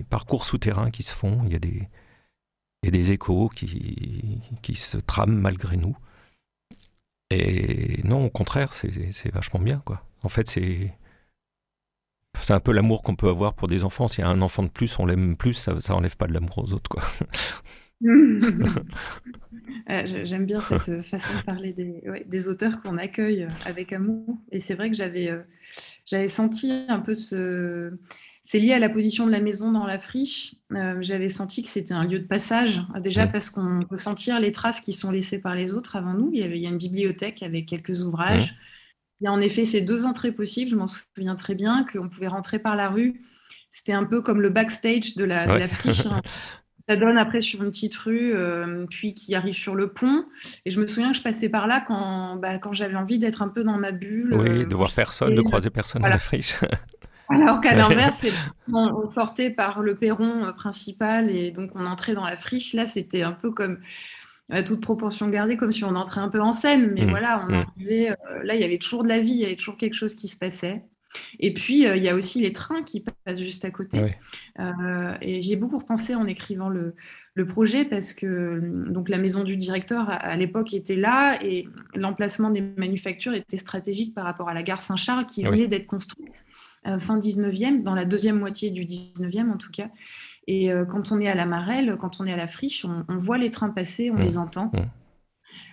parcours 0.08 0.44
souterrains 0.44 0.90
qui 0.90 1.02
se 1.02 1.14
font, 1.14 1.42
il 1.44 1.52
y 1.52 1.56
a 1.56 1.58
des, 1.58 1.88
et 2.82 2.90
des 2.90 3.12
échos 3.12 3.48
qui, 3.48 4.40
qui 4.62 4.74
se 4.74 4.98
trament 4.98 5.38
malgré 5.38 5.76
nous. 5.76 5.96
Et 7.30 8.00
non, 8.04 8.26
au 8.26 8.30
contraire, 8.30 8.72
c'est 8.72 9.30
vachement 9.32 9.60
bien, 9.60 9.82
quoi. 9.84 10.04
En 10.22 10.28
fait, 10.28 10.48
c'est 10.48 10.94
un 12.48 12.60
peu 12.60 12.72
l'amour 12.72 13.02
qu'on 13.02 13.16
peut 13.16 13.28
avoir 13.28 13.54
pour 13.54 13.66
des 13.68 13.84
enfants. 13.84 14.06
S'il 14.08 14.22
y 14.22 14.26
a 14.26 14.30
un 14.30 14.42
enfant 14.42 14.62
de 14.62 14.68
plus, 14.68 14.98
on 14.98 15.06
l'aime 15.06 15.36
plus, 15.36 15.54
ça, 15.54 15.80
ça 15.80 15.94
enlève 15.96 16.16
pas 16.16 16.28
de 16.28 16.32
l'amour 16.32 16.58
aux 16.58 16.72
autres, 16.72 16.88
quoi. 16.88 17.02
Euh, 19.88 20.02
j'aime 20.04 20.46
bien 20.46 20.60
cette 20.60 21.00
façon 21.02 21.32
de 21.38 21.44
parler 21.44 21.72
des, 21.72 22.02
des 22.26 22.48
auteurs 22.48 22.82
qu'on 22.82 22.98
accueille 22.98 23.44
euh, 23.44 23.50
avec 23.66 23.92
amour. 23.92 24.36
Et 24.50 24.58
c'est 24.58 24.74
vrai 24.74 24.90
que 24.90 24.96
j'avais 24.96 25.30
euh, 25.30 25.42
j'avais 26.04 26.26
senti 26.26 26.72
un 26.88 26.98
peu 26.98 27.14
ce. 27.14 27.92
C'est 28.42 28.58
lié 28.58 28.72
à 28.72 28.80
la 28.80 28.88
position 28.88 29.26
de 29.26 29.30
la 29.30 29.38
maison 29.38 29.70
dans 29.70 29.86
la 29.86 29.98
friche. 29.98 30.56
j'avais 31.00 31.28
senti 31.28 31.62
que 31.62 31.68
c'était 31.68 31.94
un 31.94 32.04
lieu 32.04 32.18
de 32.18 32.26
passage, 32.26 32.82
déjà 33.00 33.28
parce 33.28 33.48
qu'on 33.48 33.80
peut 33.88 33.96
sentir 33.96 34.40
les 34.40 34.50
traces 34.50 34.80
qui 34.80 34.92
sont 34.92 35.12
laissées 35.12 35.40
par 35.40 35.54
les 35.54 35.72
autres 35.72 35.94
avant 35.94 36.14
nous. 36.14 36.30
Il 36.32 36.40
y, 36.40 36.42
avait, 36.42 36.56
il 36.56 36.62
y 36.62 36.66
a 36.66 36.70
une 36.70 36.78
bibliothèque 36.78 37.44
avec 37.44 37.66
quelques 37.66 38.02
ouvrages. 38.02 38.56
Il 39.20 39.24
y 39.24 39.26
a 39.28 39.32
en 39.32 39.40
effet 39.40 39.64
ces 39.64 39.80
deux 39.80 40.04
entrées 40.04 40.32
possibles. 40.32 40.72
Je 40.72 40.76
m'en 40.76 40.86
souviens 40.88 41.36
très 41.36 41.54
bien 41.54 41.84
qu'on 41.84 42.08
pouvait 42.08 42.28
rentrer 42.28 42.58
par 42.58 42.74
la 42.74 42.88
rue. 42.88 43.22
C'était 43.70 43.92
un 43.92 44.04
peu 44.04 44.20
comme 44.20 44.40
le 44.40 44.50
backstage 44.50 45.14
de 45.14 45.24
la, 45.24 45.46
de 45.46 45.58
la 45.58 45.68
friche. 45.68 46.06
Hein. 46.06 46.22
Ça 46.88 46.94
donne 46.94 47.18
après 47.18 47.40
sur 47.40 47.64
une 47.64 47.70
petite 47.70 47.96
rue, 47.96 48.32
euh, 48.32 48.86
puis 48.88 49.12
qui 49.12 49.34
arrive 49.34 49.54
sur 49.54 49.74
le 49.74 49.88
pont. 49.88 50.24
Et 50.64 50.70
je 50.70 50.80
me 50.80 50.86
souviens 50.86 51.10
que 51.10 51.16
je 51.16 51.22
passais 51.22 51.48
par 51.48 51.66
là 51.66 51.84
quand, 51.84 52.36
bah, 52.36 52.58
quand 52.58 52.72
j'avais 52.72 52.94
envie 52.94 53.18
d'être 53.18 53.42
un 53.42 53.48
peu 53.48 53.64
dans 53.64 53.76
ma 53.76 53.90
bulle. 53.90 54.34
Oui, 54.34 54.48
euh, 54.48 54.64
de 54.64 54.74
voir 54.76 54.92
personne, 54.94 55.34
de 55.34 55.42
croiser 55.42 55.70
personne 55.70 56.04
à 56.04 56.08
la 56.08 56.20
friche. 56.20 56.54
Alors 57.28 57.60
qu'à 57.60 57.74
l'inverse, 57.76 58.24
on, 58.72 59.10
sortait 59.10 59.50
par 59.50 59.82
le 59.82 59.96
perron 59.96 60.44
euh, 60.44 60.52
principal 60.52 61.28
et 61.28 61.50
donc 61.50 61.72
on 61.74 61.86
entrait 61.86 62.14
dans 62.14 62.24
la 62.24 62.36
friche. 62.36 62.72
Là, 62.72 62.86
c'était 62.86 63.22
un 63.22 63.32
peu 63.32 63.50
comme 63.50 63.80
à 64.50 64.62
toute 64.62 64.80
proportion 64.80 65.28
gardée, 65.28 65.56
comme 65.56 65.72
si 65.72 65.82
on 65.82 65.96
entrait 65.96 66.20
un 66.20 66.28
peu 66.28 66.40
en 66.40 66.52
scène. 66.52 66.92
Mais 66.94 67.04
mmh. 67.04 67.10
voilà, 67.10 67.44
on 67.44 67.50
mmh. 67.50 67.64
arrivait, 67.76 68.16
là, 68.44 68.54
il 68.54 68.60
y 68.60 68.64
avait 68.64 68.78
toujours 68.78 69.02
de 69.02 69.08
la 69.08 69.18
vie, 69.18 69.32
il 69.32 69.40
y 69.40 69.44
avait 69.44 69.56
toujours 69.56 69.76
quelque 69.76 69.94
chose 69.94 70.14
qui 70.14 70.28
se 70.28 70.36
passait. 70.36 70.84
Et 71.38 71.52
puis, 71.52 71.86
euh, 71.86 71.96
il 71.96 72.02
y 72.02 72.08
a 72.08 72.14
aussi 72.14 72.40
les 72.40 72.52
trains 72.52 72.82
qui 72.82 73.00
passent 73.24 73.40
juste 73.40 73.64
à 73.64 73.70
côté. 73.70 74.16
Euh, 74.58 75.14
et 75.20 75.40
j'y 75.42 75.52
ai 75.52 75.56
beaucoup 75.56 75.78
repensé 75.78 76.14
en 76.14 76.26
écrivant 76.26 76.68
le, 76.68 76.94
projet 77.48 77.84
parce 77.84 78.14
que 78.14 78.60
donc, 78.88 79.10
la 79.10 79.18
maison 79.18 79.44
du 79.44 79.58
directeur, 79.58 80.08
à, 80.08 80.36
l'époque, 80.36 80.72
était 80.72 80.96
là 80.96 81.38
et 81.44 81.68
l'emplacement 81.94 82.48
des 82.48 82.62
manufactures 82.62 83.34
était 83.34 83.58
stratégique 83.58 84.14
par 84.14 84.24
rapport 84.24 84.48
à 84.48 84.54
la 84.54 84.62
gare 84.62 84.80
Saint-Charles 84.80 85.26
qui 85.26 85.42
venait 85.42 85.68
d'être 85.68 85.86
construite 85.86 86.46
euh, 86.86 86.98
fin 86.98 87.18
19e, 87.18 87.82
dans 87.82 87.94
la 87.94 88.06
deuxième 88.06 88.38
moitié 88.38 88.70
du 88.70 88.86
19e 88.86 89.50
en 89.50 89.58
tout 89.58 89.70
cas. 89.70 89.90
Et 90.48 90.70
quand 90.88 91.10
on 91.10 91.20
est 91.20 91.26
à 91.26 91.34
la 91.34 91.44
Marelle, 91.44 91.96
quand 91.98 92.20
on 92.20 92.26
est 92.26 92.32
à 92.32 92.36
la 92.36 92.46
friche, 92.46 92.84
on, 92.84 93.16
voit 93.16 93.36
les 93.36 93.50
trains 93.50 93.68
passer, 93.68 94.12
on 94.12 94.14
Mmh. 94.14 94.22
les 94.22 94.38
entend. 94.38 94.70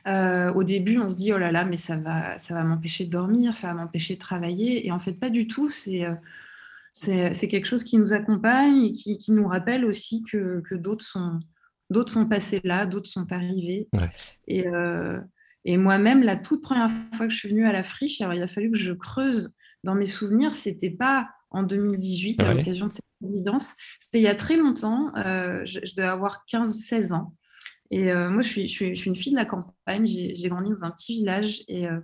Au 0.05 0.63
début, 0.63 0.97
on 0.99 1.09
se 1.09 1.15
dit 1.17 1.33
oh 1.33 1.37
là 1.37 1.51
là, 1.51 1.65
mais 1.65 1.77
ça 1.77 1.97
va, 1.97 2.37
ça 2.37 2.53
va 2.53 2.63
m'empêcher 2.63 3.05
de 3.05 3.11
dormir, 3.11 3.53
ça 3.53 3.67
va 3.67 3.73
m'empêcher 3.73 4.15
de 4.15 4.19
travailler. 4.19 4.85
Et 4.87 4.91
en 4.91 4.99
fait, 4.99 5.13
pas 5.13 5.29
du 5.29 5.47
tout. 5.47 5.69
C'est 5.69 6.05
c'est 6.91 7.47
quelque 7.47 7.65
chose 7.65 7.83
qui 7.83 7.97
nous 7.97 8.13
accompagne 8.13 8.83
et 8.85 8.93
qui, 8.93 9.17
qui 9.17 9.31
nous 9.31 9.47
rappelle 9.47 9.83
aussi 9.83 10.21
que, 10.21 10.61
que 10.69 10.75
d'autres 10.75 11.03
sont, 11.03 11.39
d'autres 11.89 12.13
sont 12.13 12.27
passés 12.27 12.61
là, 12.63 12.85
d'autres 12.85 13.09
sont 13.09 13.31
arrivés. 13.31 13.87
Ouais. 13.93 14.09
Et, 14.47 14.65
et 15.65 15.77
moi-même, 15.77 16.21
la 16.21 16.35
toute 16.35 16.61
première 16.61 16.91
fois 17.13 17.25
que 17.25 17.33
je 17.33 17.37
suis 17.39 17.49
venue 17.49 17.65
à 17.65 17.71
la 17.71 17.81
friche, 17.81 18.21
alors 18.21 18.35
il 18.35 18.43
a 18.43 18.47
fallu 18.47 18.69
que 18.69 18.77
je 18.77 18.93
creuse 18.93 19.51
dans 19.83 19.95
mes 19.95 20.05
souvenirs. 20.05 20.53
C'était 20.53 20.91
pas 20.91 21.29
en 21.49 21.63
2018 21.63 22.41
à 22.43 22.53
l'occasion 22.53 22.85
de 22.87 22.91
cette 22.91 23.05
résidence. 23.21 23.73
C'était 23.99 24.19
il 24.19 24.23
y 24.23 24.27
a 24.27 24.35
très 24.35 24.57
longtemps. 24.57 25.11
euh, 25.17 25.63
je, 25.65 25.79
je 25.83 25.95
devais 25.95 26.07
avoir 26.07 26.43
15-16 26.51 27.13
ans. 27.13 27.33
Et 27.93 28.11
euh, 28.11 28.31
moi, 28.31 28.41
je 28.41 28.47
suis, 28.47 28.67
je, 28.67 28.73
suis, 28.73 28.95
je 28.95 28.99
suis 28.99 29.09
une 29.09 29.15
fille 29.15 29.33
de 29.33 29.37
la 29.37 29.45
campagne. 29.45 30.03
J'ai 30.07 30.49
grandi 30.49 30.71
dans 30.71 30.83
un 30.83 30.89
petit 30.89 31.13
village. 31.13 31.63
Et, 31.67 31.85
euh, 31.87 31.99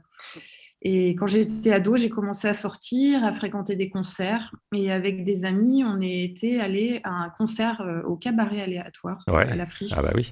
et 0.83 1.15
quand 1.15 1.25
j'étais 1.25 1.71
ado, 1.73 1.97
j'ai 1.97 2.09
commencé 2.09 2.47
à 2.47 2.53
sortir, 2.53 3.23
à 3.25 3.31
fréquenter 3.31 3.75
des 3.75 3.89
concerts. 3.89 4.53
Et 4.71 4.91
avec 4.91 5.23
des 5.23 5.45
amis, 5.45 5.83
on 5.83 5.99
était 5.99 6.59
allé 6.59 7.01
à 7.03 7.09
un 7.09 7.29
concert 7.31 7.81
euh, 7.81 8.03
au 8.03 8.17
cabaret 8.17 8.61
aléatoire 8.61 9.23
Ouais. 9.27 9.49
à 9.49 9.55
la 9.55 9.65
friche. 9.65 9.89
Ah 9.95 10.03
bah 10.03 10.11
oui. 10.13 10.31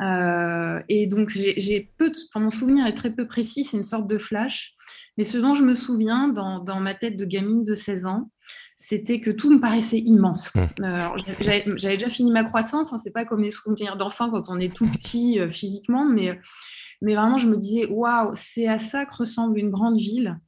Euh, 0.00 0.80
et 0.88 1.06
donc, 1.06 1.28
j'ai 1.30 1.92
peu 1.98 2.10
de, 2.10 2.16
enfin, 2.28 2.42
mon 2.42 2.50
souvenir 2.50 2.86
est 2.86 2.94
très 2.94 3.10
peu 3.10 3.26
précis, 3.26 3.64
c'est 3.64 3.76
une 3.76 3.84
sorte 3.84 4.08
de 4.08 4.18
flash. 4.18 4.74
Mais 5.16 5.24
ce 5.24 5.38
dont 5.38 5.54
je 5.54 5.62
me 5.62 5.74
souviens 5.74 6.28
dans, 6.28 6.58
dans 6.58 6.80
ma 6.80 6.94
tête 6.94 7.16
de 7.16 7.24
gamine 7.24 7.64
de 7.64 7.74
16 7.74 8.06
ans, 8.06 8.30
c'était 8.76 9.20
que 9.20 9.30
tout 9.30 9.50
me 9.50 9.60
paraissait 9.60 10.00
immense. 10.00 10.52
Mmh. 10.54 10.64
Euh, 10.82 11.08
J'avais 11.76 11.96
déjà 11.96 12.08
fini 12.08 12.32
ma 12.32 12.42
croissance, 12.42 12.92
hein, 12.92 12.98
c'est 13.02 13.12
pas 13.12 13.24
comme 13.24 13.42
les 13.42 13.50
souvenirs 13.50 13.96
d'enfant 13.96 14.30
quand 14.30 14.48
on 14.48 14.58
est 14.58 14.74
tout 14.74 14.90
petit 14.90 15.38
euh, 15.38 15.48
physiquement, 15.48 16.04
mais, 16.04 16.38
mais 17.00 17.14
vraiment, 17.14 17.38
je 17.38 17.46
me 17.46 17.56
disais, 17.56 17.86
waouh, 17.86 18.32
c'est 18.34 18.66
à 18.66 18.78
ça 18.78 19.06
que 19.06 19.14
ressemble 19.14 19.58
une 19.58 19.70
grande 19.70 19.98
ville. 19.98 20.38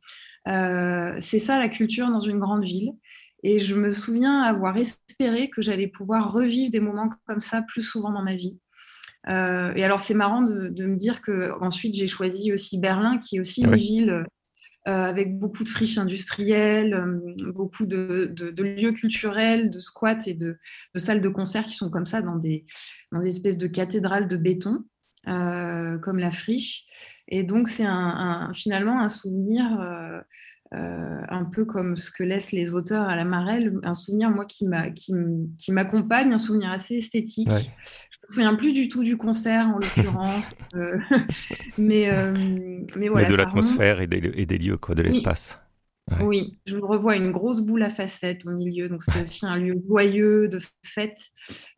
C'est 1.21 1.41
ça 1.41 1.59
la 1.59 1.69
culture 1.69 2.09
dans 2.09 2.21
une 2.21 2.38
grande 2.38 2.62
ville. 2.62 2.93
Et 3.43 3.59
je 3.59 3.75
me 3.75 3.91
souviens 3.91 4.43
avoir 4.43 4.76
espéré 4.76 5.50
que 5.50 5.61
j'allais 5.61 5.88
pouvoir 5.88 6.33
revivre 6.33 6.71
des 6.71 6.81
moments 6.81 7.11
comme 7.26 7.41
ça 7.41 7.62
plus 7.62 7.83
souvent 7.83 8.12
dans 8.12 8.23
ma 8.23 8.35
vie. 8.35 8.59
Euh, 9.28 9.73
et 9.75 9.83
alors, 9.85 10.00
c'est 10.00 10.14
marrant 10.14 10.42
de, 10.42 10.68
de 10.68 10.87
me 10.87 10.97
dire 10.97 11.21
que 11.21 11.50
ensuite 11.61 11.95
j'ai 11.95 12.06
choisi 12.06 12.52
aussi 12.52 12.78
Berlin, 12.78 13.18
qui 13.18 13.37
est 13.37 13.40
aussi 13.40 13.62
une 13.62 13.71
ville 13.76 14.11
euh, 14.11 14.25
avec 14.87 15.37
beaucoup 15.38 15.64
de 15.64 15.68
friches 15.68 15.99
industrielles, 15.99 16.95
euh, 16.95 17.52
beaucoup 17.52 17.87
de, 17.87 18.33
de- 18.33 18.50
de 18.50 18.62
lieux 18.62 18.92
culturels, 18.92 19.71
de 19.71 19.80
squats 19.80 20.18
et 20.26 20.35
de, 20.35 20.59
salles 20.95 21.21
de 21.21 21.28
concert 21.28 21.64
qui 21.64 21.75
sont 21.75 21.90
comme 21.90 22.06
ça 22.06 22.23
dans 22.23 22.37
des, 22.37 22.66
dans 23.11 23.21
des 23.21 23.28
espèces 23.30 23.59
de 23.59 23.66
cathédrales 23.66 24.28
de 24.28 24.37
béton, 24.37 24.85
comme 25.25 26.18
la 26.18 26.30
friche. 26.30 26.85
Et 27.26 27.42
donc, 27.42 27.68
c'est 27.68 27.85
un, 27.85 27.92
un- 28.49 28.52
finalement 28.52 29.00
un 29.00 29.09
souvenir. 29.09 29.80
euh, 29.80 30.21
un 30.73 31.45
peu 31.45 31.64
comme 31.64 31.97
ce 31.97 32.11
que 32.11 32.25
laissent 32.25 32.50
les 32.50 32.75
auteurs 32.75 33.09
à 33.09 33.14
la 33.14 33.25
Marelle, 33.25 33.73
un 33.85 33.95
souvenir 33.95 34.30
moi 34.30 34.45
qui 34.45 34.66
m'accompagne, 35.71 36.33
un 36.33 36.38
souvenir 36.38 36.71
assez 36.73 36.97
esthétique. 36.97 37.49
Ouais. 37.49 37.61
Je 38.26 38.33
me 38.33 38.35
souviens 38.35 38.54
plus 38.54 38.73
du 38.73 38.88
tout 38.88 39.04
du 39.04 39.16
concert 39.16 39.68
en 39.68 39.78
l'occurrence, 39.78 40.50
euh, 40.75 40.99
mais 41.78 42.11
euh, 42.11 42.35
mais 42.97 43.09
voilà. 43.09 43.28
Mais 43.28 43.33
de 43.33 43.37
l'atmosphère 43.37 44.00
et 44.00 44.06
des, 44.06 44.18
et 44.35 44.47
des 44.47 44.59
lieux, 44.59 44.76
quoi, 44.76 44.95
de 44.95 45.02
l'espace. 45.02 45.61
Ouais. 46.11 46.25
Oui, 46.25 46.59
je 46.66 46.76
me 46.76 46.85
revois 46.85 47.16
une 47.16 47.33
grosse 47.33 47.61
boule 47.61 47.83
à 47.83 47.90
facettes 47.90 48.47
au 48.47 48.50
milieu, 48.50 48.88
donc 48.88 49.02
c'était 49.02 49.23
aussi 49.23 49.45
un 49.45 49.56
lieu 49.56 49.75
joyeux 49.88 50.49
de 50.49 50.61
fête. 50.85 51.21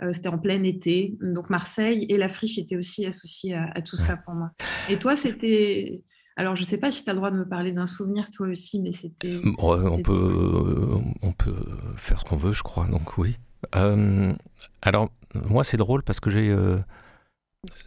Euh, 0.03 0.13
c'était 0.13 0.29
en 0.29 0.39
plein 0.39 0.63
été, 0.65 1.17
donc 1.23 1.49
Marseille 1.49 2.07
et 2.09 2.19
la 2.19 2.29
friche 2.29 2.59
étaient 2.59 2.77
aussi 2.77 3.07
associés 3.07 3.55
à, 3.55 3.71
à 3.75 3.81
tout 3.81 3.97
ça 3.97 4.19
pour 4.19 4.35
moi. 4.35 4.51
Et 4.91 4.99
toi, 4.99 5.17
c'était 5.17 6.03
alors 6.39 6.55
je 6.55 6.63
sais 6.63 6.79
pas 6.79 6.93
si 6.93 7.03
tu 7.03 7.11
as 7.11 7.15
le 7.15 7.19
droit 7.19 7.33
de 7.33 7.37
me 7.37 7.49
parler 7.49 7.73
d'un 7.73 7.87
souvenir 7.87 8.31
toi 8.31 8.47
aussi, 8.47 8.81
mais 8.81 8.93
c'était 8.93 9.37
Ouais, 9.37 9.53
on, 9.59 10.01
peut, 10.01 10.13
euh, 10.13 10.99
on 11.21 11.33
peut 11.33 11.67
faire 11.97 12.21
ce 12.21 12.25
qu'on 12.25 12.37
veut, 12.37 12.53
je 12.53 12.63
crois, 12.63 12.87
donc 12.87 13.19
oui. 13.19 13.37
Euh, 13.75 14.33
alors, 14.81 15.11
moi, 15.35 15.65
c'est 15.65 15.77
drôle 15.77 16.03
parce 16.03 16.21
que 16.21 16.31
j'ai 16.31 16.51
euh, 16.51 16.79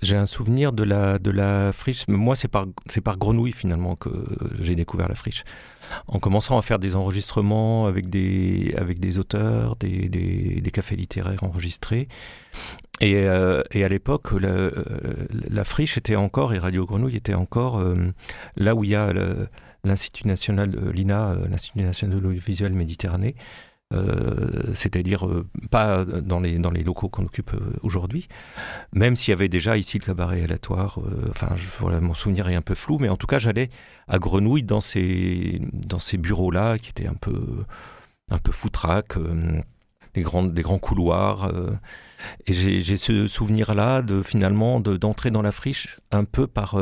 j'ai 0.02 0.18
un 0.18 0.26
souvenir 0.26 0.74
de 0.74 0.84
la, 0.84 1.18
de 1.18 1.32
la 1.32 1.72
friche. 1.72 2.08
Moi, 2.08 2.36
c'est 2.36 2.50
par, 2.50 2.66
par 3.04 3.18
Grenouille, 3.18 3.54
finalement, 3.54 3.96
que 3.96 4.10
j'ai 4.60 4.76
découvert 4.76 5.08
la 5.08 5.16
friche. 5.16 5.44
En 6.08 6.20
commençant 6.20 6.58
à 6.58 6.62
faire 6.62 6.78
des 6.78 6.96
enregistrements 6.96 7.86
avec 7.86 8.10
des, 8.10 8.74
avec 8.78 9.00
des 9.00 9.18
auteurs, 9.18 9.76
des, 9.78 10.10
des, 10.10 10.62
des 10.62 10.72
cafés 10.72 10.96
littéraires 10.96 11.44
enregistrés. 11.44 12.08
Et, 13.00 13.16
euh, 13.16 13.64
et 13.72 13.84
à 13.86 13.90
l'époque, 13.90 14.34
la, 14.34 14.50
euh, 14.50 14.72
la 15.50 15.64
friche 15.64 15.98
était 15.98 16.18
encore, 16.18 16.54
et 16.54 16.60
Radio 16.60 16.86
Grenouille 16.86 17.16
était 17.16 17.34
encore 17.34 17.82
là 18.58 18.76
où 18.76 18.84
il 18.84 18.92
y 18.92 18.96
a 18.96 19.14
l'Institut 19.84 20.28
national, 20.28 20.92
l'INA, 20.94 21.36
l'Institut 21.50 21.80
national 21.80 22.18
de 22.18 22.22
l'audiovisuel 22.22 22.74
Méditerranée, 22.74 23.36
euh, 23.94 24.74
c'est-à-dire 24.74 25.28
euh, 25.28 25.46
pas 25.70 26.06
dans 26.06 26.40
les, 26.40 26.60
dans 26.60 26.72
les 26.72 26.84
locaux 26.84 27.10
qu'on 27.10 27.26
occupe 27.26 27.54
euh, 27.54 27.74
aujourd'hui, 27.82 28.28
même 28.94 29.16
s'il 29.16 29.32
y 29.32 29.34
avait 29.34 29.50
déjà 29.50 29.76
ici 29.78 30.00
le 30.00 30.06
cabaret 30.06 30.44
aléatoire, 30.44 31.00
enfin 31.30 31.50
voilà, 31.80 32.00
mon 32.00 32.14
souvenir 32.14 32.48
est 32.48 32.56
un 32.56 32.62
peu 32.62 32.76
flou, 32.76 33.00
mais 33.00 33.10
en 33.10 33.18
tout 33.18 33.28
cas 33.28 33.38
j'allais 33.38 33.70
à 34.08 34.18
Grenouille 34.18 34.64
dans 34.64 34.82
ces, 34.82 35.62
dans 35.74 36.00
ces 36.00 36.18
bureaux-là 36.18 36.78
qui 36.78 36.90
étaient 36.92 37.08
un 37.08 37.16
peu, 37.16 37.66
un 38.30 38.38
peu 38.38 38.52
foutraques, 38.52 39.18
des, 40.14 40.22
grandes, 40.22 40.54
des 40.54 40.62
grands 40.62 40.80
couloirs, 40.80 41.52
et 42.48 42.54
j'ai 42.54 42.98
ce 42.98 43.28
souvenir-là 43.28 44.02
de 44.02 44.22
finalement 44.22 44.80
de- 44.80 44.96
d'entrer 44.96 45.32
dans 45.32 45.42
la 45.42 45.52
friche 45.52 46.00
un 46.12 46.24
peu 46.24 46.48
par... 46.48 46.78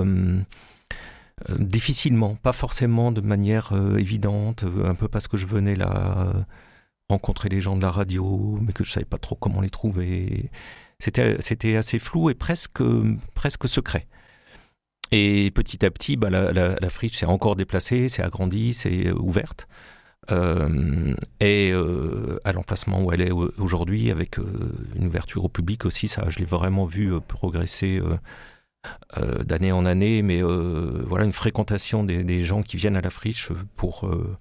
difficilement, 1.58 2.36
pas 2.36 2.52
forcément 2.54 3.12
de 3.12 3.22
manière 3.22 3.72
évidente, 3.98 4.66
un 4.84 4.96
peu 4.96 5.08
parce 5.08 5.28
que 5.28 5.38
je 5.38 5.46
venais 5.48 5.76
là 5.76 6.34
rencontrer 7.10 7.50
les 7.50 7.62
gens 7.62 7.76
de 7.76 7.82
la 7.82 7.92
radio, 7.92 8.60
mais 8.62 8.74
que 8.74 8.84
je 8.84 8.92
savais 8.92 9.06
pas 9.06 9.18
trop 9.18 9.36
comment 9.36 9.62
les 9.62 9.70
trouver. 9.70 10.50
C'était 11.00 11.76
assez 11.76 12.00
flou 12.00 12.30
et 12.30 12.36
presque 12.36 12.84
presque 13.34 13.68
secret. 13.68 14.08
Et 15.12 15.52
petit 15.52 15.86
à 15.86 15.92
petit, 15.92 16.18
bah, 16.18 16.30
la, 16.30 16.90
friche 16.90 17.18
s'est 17.18 17.26
encore 17.26 17.56
déplacée, 17.56 18.10
s'est 18.10 18.22
agrandie, 18.24 18.74
s'est 18.74 19.12
ouverte. 19.12 19.68
Euh, 20.32 21.16
et 21.40 21.72
euh, 21.72 22.38
à 22.44 22.52
l'emplacement 22.52 23.02
où 23.04 23.12
elle 23.12 23.22
est 23.22 23.32
au- 23.32 23.52
aujourd'hui, 23.58 24.12
avec 24.12 24.38
euh, 24.38 24.44
une 24.96 25.08
ouverture 25.08 25.46
au 25.46 25.50
public 25.50 25.86
aussi, 25.86 26.08
ça, 26.08 26.26
je 26.30 26.38
l'ai 26.38 26.46
vraiment 26.46 26.86
vu 26.86 27.12
euh, 27.14 27.20
progresser 27.20 28.00
euh, 28.00 28.16
euh, 29.18 29.44
d'année 29.44 29.72
en 29.72 29.86
année, 29.86 30.22
mais 30.22 30.42
euh, 30.44 31.04
voilà 31.08 31.26
une 31.26 31.34
fréquentation 31.34 32.04
des, 32.04 32.44
gens 32.46 32.62
qui 32.62 32.78
viennent 32.78 32.96
à 32.96 33.02
la 33.02 33.10
friche 33.10 33.50
pour 33.76 34.06
euh, 34.08 34.38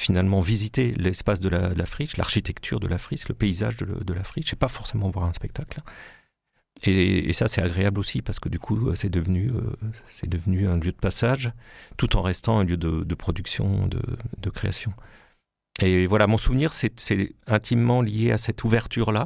finalement 0.00 0.40
visiter 0.40 0.92
l'espace 0.92 1.40
de 1.40 1.50
la, 1.50 1.74
de 1.74 1.84
friche, 1.84 2.16
l'architecture 2.16 2.80
de 2.80 2.88
la 2.88 2.96
friche, 2.96 3.28
le 3.28 3.34
paysage 3.34 3.76
de, 3.76 4.14
la 4.14 4.24
friche, 4.24 4.52
et 4.52 4.56
pas 4.56 4.68
forcément 4.68 5.10
voir 5.10 5.26
un 5.26 5.34
spectacle. 5.34 5.82
Et, 6.82 7.32
ça, 7.34 7.48
c'est 7.48 7.60
agréable 7.60 8.00
aussi 8.00 8.22
parce 8.22 8.40
que 8.40 8.48
du 8.48 8.58
coup, 8.58 8.94
c'est 8.94 9.10
devenu, 9.10 9.50
euh, 9.50 10.26
devenu 10.26 10.66
un 10.68 10.76
lieu 10.76 10.92
de 10.92 10.96
passage, 10.96 11.52
tout 11.98 12.16
en 12.16 12.22
restant 12.22 12.58
un 12.58 12.64
lieu 12.64 12.78
de, 12.78 13.14
production, 13.14 13.86
de, 13.88 14.50
création. 14.50 14.94
Et 15.82 16.06
voilà, 16.06 16.26
mon 16.26 16.38
souvenir, 16.38 16.72
c'est 16.72 17.34
intimement 17.46 18.00
lié 18.00 18.32
à 18.32 18.38
cette 18.38 18.64
ouverture-là, 18.64 19.24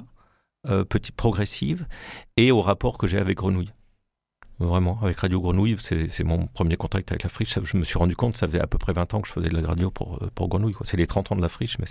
euh, 0.66 0.85
petite 0.85 1.14
progressive, 1.14 1.87
et 2.37 2.50
au 2.50 2.61
rapport 2.61 2.99
que 2.99 3.07
j'ai 3.07 3.19
avec 3.19 3.37
Grenouille. 3.37 3.73
Vraiment, 4.61 5.00
avec 5.02 5.16
Radio 5.18 5.40
Grenouille, 5.40 5.76
c'est 5.80 6.23
mon 6.25 6.46
premier 6.46 6.76
contact 6.76 7.11
avec 7.11 7.25
la 7.25 7.28
friche. 7.28 7.58
Je 7.64 7.76
me 7.76 7.82
suis 7.82 7.99
rendu 7.99 8.14
compte, 8.14 8.37
ça 8.37 8.46
faisait 8.46 8.61
à 8.61 8.68
peu 8.68 8.78
près 8.78 8.92
20 8.92 9.12
ans 9.14 9.20
que 9.20 9.26
je 9.26 9.32
faisais 9.32 9.49
de 9.49 9.56
la 9.58 9.66
radio 9.66 9.90
pour, 9.90 10.23
euh, 10.23 10.30
pour 10.34 10.49
Grenouille. 10.49 10.75
C'est 10.82 10.96
les 10.96 11.08
30 11.08 11.32
ans 11.32 11.37
de 11.37 11.42
la 11.42 11.49
friche, 11.49 11.76
mais 11.80 11.87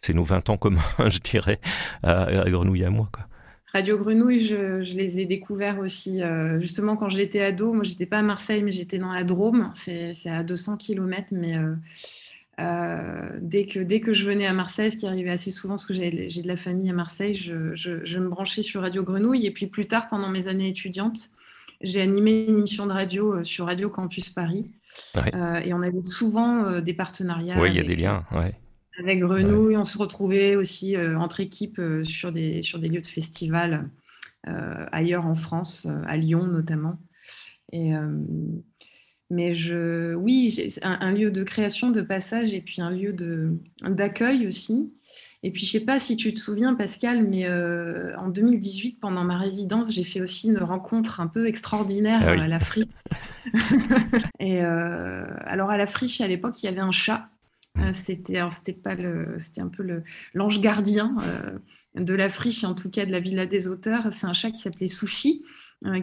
c'est 0.00 0.14
nos 0.14 0.22
20 0.22 0.50
ans 0.50 0.56
communs, 0.56 0.80
je 1.08 1.18
dirais, 1.18 1.58
à, 2.04 2.48
Grenouille 2.48 2.82
et 2.82 2.84
à 2.84 2.90
moi. 2.90 3.08
Quoi. 3.12 3.26
Radio 3.72 3.98
Grenouille, 3.98 4.38
je, 4.38 4.82
les 4.96 5.18
ai 5.18 5.26
découverts 5.26 5.80
aussi 5.80 6.22
euh, 6.22 6.60
justement 6.60 6.96
quand 6.96 7.08
j'étais 7.08 7.42
ado. 7.42 7.72
Moi, 7.72 7.82
j'étais 7.82 8.06
pas 8.06 8.18
à 8.18 8.22
Marseille, 8.22 8.62
mais 8.62 8.70
j'étais 8.70 8.98
dans 8.98 9.12
la 9.12 9.24
Drôme. 9.24 9.72
C'est 9.74 10.12
à 10.26 10.44
200 10.44 10.76
km, 10.76 11.30
mais 11.32 11.56
euh, 12.60 13.30
dès 13.40 13.66
que, 13.66 13.80
dès 13.80 13.98
que 13.98 14.12
je 14.12 14.24
venais 14.24 14.46
à 14.46 14.52
Marseille, 14.52 14.92
ce 14.92 14.96
qui 14.96 15.08
arrivait 15.08 15.30
assez 15.30 15.50
souvent, 15.50 15.74
parce 15.74 15.86
que 15.86 15.94
j'ai 15.94 16.10
de 16.10 16.46
la 16.46 16.56
famille 16.56 16.88
à 16.88 16.92
Marseille, 16.92 17.34
je- 17.34 17.74
je 17.74 18.18
me 18.20 18.28
branchais 18.28 18.62
sur 18.62 18.82
Radio 18.82 19.02
Grenouille. 19.02 19.44
Et 19.44 19.50
puis 19.50 19.66
plus 19.66 19.88
tard, 19.88 20.08
pendant 20.08 20.28
mes 20.28 20.46
années 20.46 20.68
étudiantes, 20.68 21.30
j'ai 21.84 22.00
animé 22.00 22.46
une 22.48 22.58
émission 22.58 22.86
de 22.86 22.92
radio 22.92 23.34
euh, 23.34 23.44
sur 23.44 23.66
Radio 23.66 23.90
Campus 23.90 24.30
Paris. 24.30 24.70
Ouais. 25.16 25.34
Euh, 25.34 25.60
et 25.60 25.74
on 25.74 25.82
avait 25.82 26.02
souvent 26.02 26.64
euh, 26.64 26.80
des 26.80 26.94
partenariats. 26.94 27.60
Oui, 27.60 27.70
il 27.70 27.76
y 27.76 27.78
a 27.78 27.82
avec, 27.82 27.96
des 27.96 28.02
liens. 28.02 28.24
Ouais. 28.32 28.54
avec 28.98 29.20
Grenouille, 29.20 29.76
on 29.76 29.84
se 29.84 29.98
retrouvait 29.98 30.56
aussi 30.56 30.96
entre 30.96 31.40
équipes 31.40 31.80
sur, 32.04 32.32
des, 32.32 32.62
sur 32.62 32.78
des 32.78 32.88
lieux 32.88 33.02
de 33.02 33.06
festival 33.06 33.88
ailleurs 34.92 35.24
en 35.24 35.34
France, 35.34 35.88
à 36.06 36.18
Lyon 36.18 36.46
notamment. 36.46 36.98
Et, 37.72 37.92
mais 39.30 39.54
je, 39.54 40.14
oui, 40.14 40.68
un, 40.82 40.98
un 41.00 41.12
lieu 41.12 41.30
de 41.30 41.42
création, 41.42 41.90
de 41.90 42.02
passage 42.02 42.52
et 42.52 42.60
puis 42.60 42.82
un 42.82 42.90
lieu 42.90 43.16
d'accueil 43.82 44.46
aussi. 44.46 44.92
Et 45.46 45.50
puis, 45.50 45.66
je 45.66 45.72
sais 45.72 45.80
pas 45.84 45.98
si 46.00 46.16
tu 46.16 46.32
te 46.32 46.40
souviens, 46.40 46.74
Pascal, 46.74 47.22
mais 47.28 47.46
euh, 47.46 48.16
en 48.16 48.30
2018, 48.30 48.98
pendant 48.98 49.24
ma 49.24 49.36
résidence, 49.36 49.92
j'ai 49.92 50.02
fait 50.02 50.22
aussi 50.22 50.48
une 50.48 50.56
rencontre 50.58 51.20
un 51.20 51.26
peu 51.26 51.46
extraordinaire 51.46 52.22
Ah 52.26 52.32
oui. 52.32 52.40
à 52.40 52.48
la 52.48 52.58
friche. 52.60 52.86
et 54.40 54.64
euh, 54.64 55.26
alors, 55.44 55.70
à 55.70 55.76
la 55.76 55.86
friche, 55.86 56.20
à 56.22 56.28
l'époque, 56.28 56.62
il 56.62 56.66
y 56.66 56.68
avait 56.70 56.80
un 56.80 56.92
chat. 56.92 57.28
Euh, 57.78 57.90
c'était, 57.92 58.40
c'était 58.50 58.72
pas 58.72 58.94
le, 58.94 59.36
c'était 59.38 59.60
un 59.60 59.68
peu 59.68 59.82
le, 59.82 60.02
l'ange 60.32 60.60
gardien 60.62 61.14
de 61.94 62.14
la 62.14 62.28
friche, 62.30 62.64
et 62.64 62.66
en 62.66 62.74
tout 62.74 62.88
cas 62.90 63.04
de 63.04 63.12
la 63.12 63.20
Villa 63.20 63.46
des 63.46 63.68
Auteurs. 63.68 64.12
C'est 64.12 64.26
un 64.26 64.32
chat 64.32 64.50
qui 64.50 64.60
s'appelait 64.60 64.86
Sushi, 64.86 65.44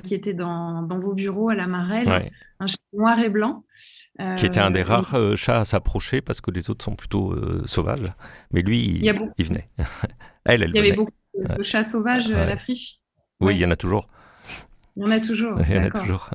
qui 0.04 0.14
était 0.14 0.34
dans, 0.36 0.84
dans 0.84 1.00
vos 1.00 1.14
bureaux 1.14 1.50
à 1.50 1.56
la 1.56 1.68
Marelle, 1.68 2.08
Ouais. 2.10 2.32
un 2.60 2.68
chat 2.68 2.78
noir 2.94 3.20
et 3.20 3.30
blanc. 3.30 3.64
Qui 4.38 4.46
était 4.46 4.60
un 4.60 4.72
des 4.72 4.82
Euh, 4.82 4.84
rares 4.84 5.16
euh, 5.16 5.36
chats 5.36 5.62
à 5.62 5.66
s'approcher 5.66 6.22
parce 6.22 6.42
que 6.42 6.52
les 6.52 6.70
autres 6.70 6.84
sont 6.86 6.96
plutôt 6.96 7.32
euh, 7.34 7.62
sauvages. 7.66 8.12
Mais 8.52 8.62
lui, 8.62 8.84
il, 8.86 9.06
Il 9.06 9.14
beaucoup- 9.14 9.32
il 9.38 9.46
venait. 9.46 9.70
elle, 10.46 10.64
elle 10.64 10.70
Il 10.72 10.76
y 10.76 10.80
avait 10.80 10.94
beaucoup 10.96 11.12
de, 11.58 11.64
chats 11.64 11.84
sauvages 11.84 12.30
à 12.32 12.36
Ouais. 12.42 12.46
la 12.46 12.58
friche. 12.58 12.98
Oui, 13.40 13.48
Ouais. 13.48 13.56
il 13.56 13.62
y 13.62 13.66
en 13.66 13.72
a 13.72 13.76
toujours. 13.76 14.08
Il 14.98 15.04
y 15.04 15.06
en 15.08 15.12
a 15.12 15.20
toujours. 15.20 15.60
Il 15.68 15.74
y 15.74 15.78
en 15.78 15.82
a 15.82 15.84
d'accord. 15.86 16.02
toujours. 16.02 16.30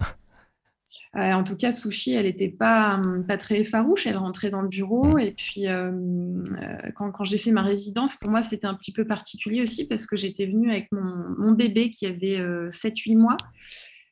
Euh, 1.17 1.33
en 1.33 1.43
tout 1.45 1.57
cas, 1.57 1.73
Sushi, 1.73 2.13
elle 2.15 2.27
n'était 2.27 2.49
pas, 2.49 2.95
hum, 2.95 3.27
pas 3.27 3.37
très 3.37 3.63
farouche. 3.65 4.07
Elle 4.07 4.17
rentrait 4.17 4.51
dans 4.51 4.63
le 4.63 4.69
Mm. 4.69 4.71
bureau. 4.71 5.19
Et 5.19 5.33
puis, 5.33 5.69
euh, 5.69 5.91
euh, 5.93 6.91
quand, 6.97 7.11
quand 7.13 7.25
j'ai 7.25 7.39
fait 7.39 7.51
ma 7.53 7.63
résidence, 7.63 8.17
pour 8.17 8.31
moi, 8.31 8.41
c'était 8.43 8.67
un 8.67 8.75
petit 8.75 8.93
peu 8.93 9.05
particulier 9.05 9.63
aussi 9.63 9.87
parce 9.87 10.07
que 10.07 10.17
j'étais 10.17 10.47
venue 10.47 10.71
avec 10.71 10.89
mon, 10.93 11.35
mon 11.39 11.53
bébé 11.53 11.91
qui 11.91 12.07
avait 12.07 12.41
7-8 12.71 13.17
mois 13.17 13.37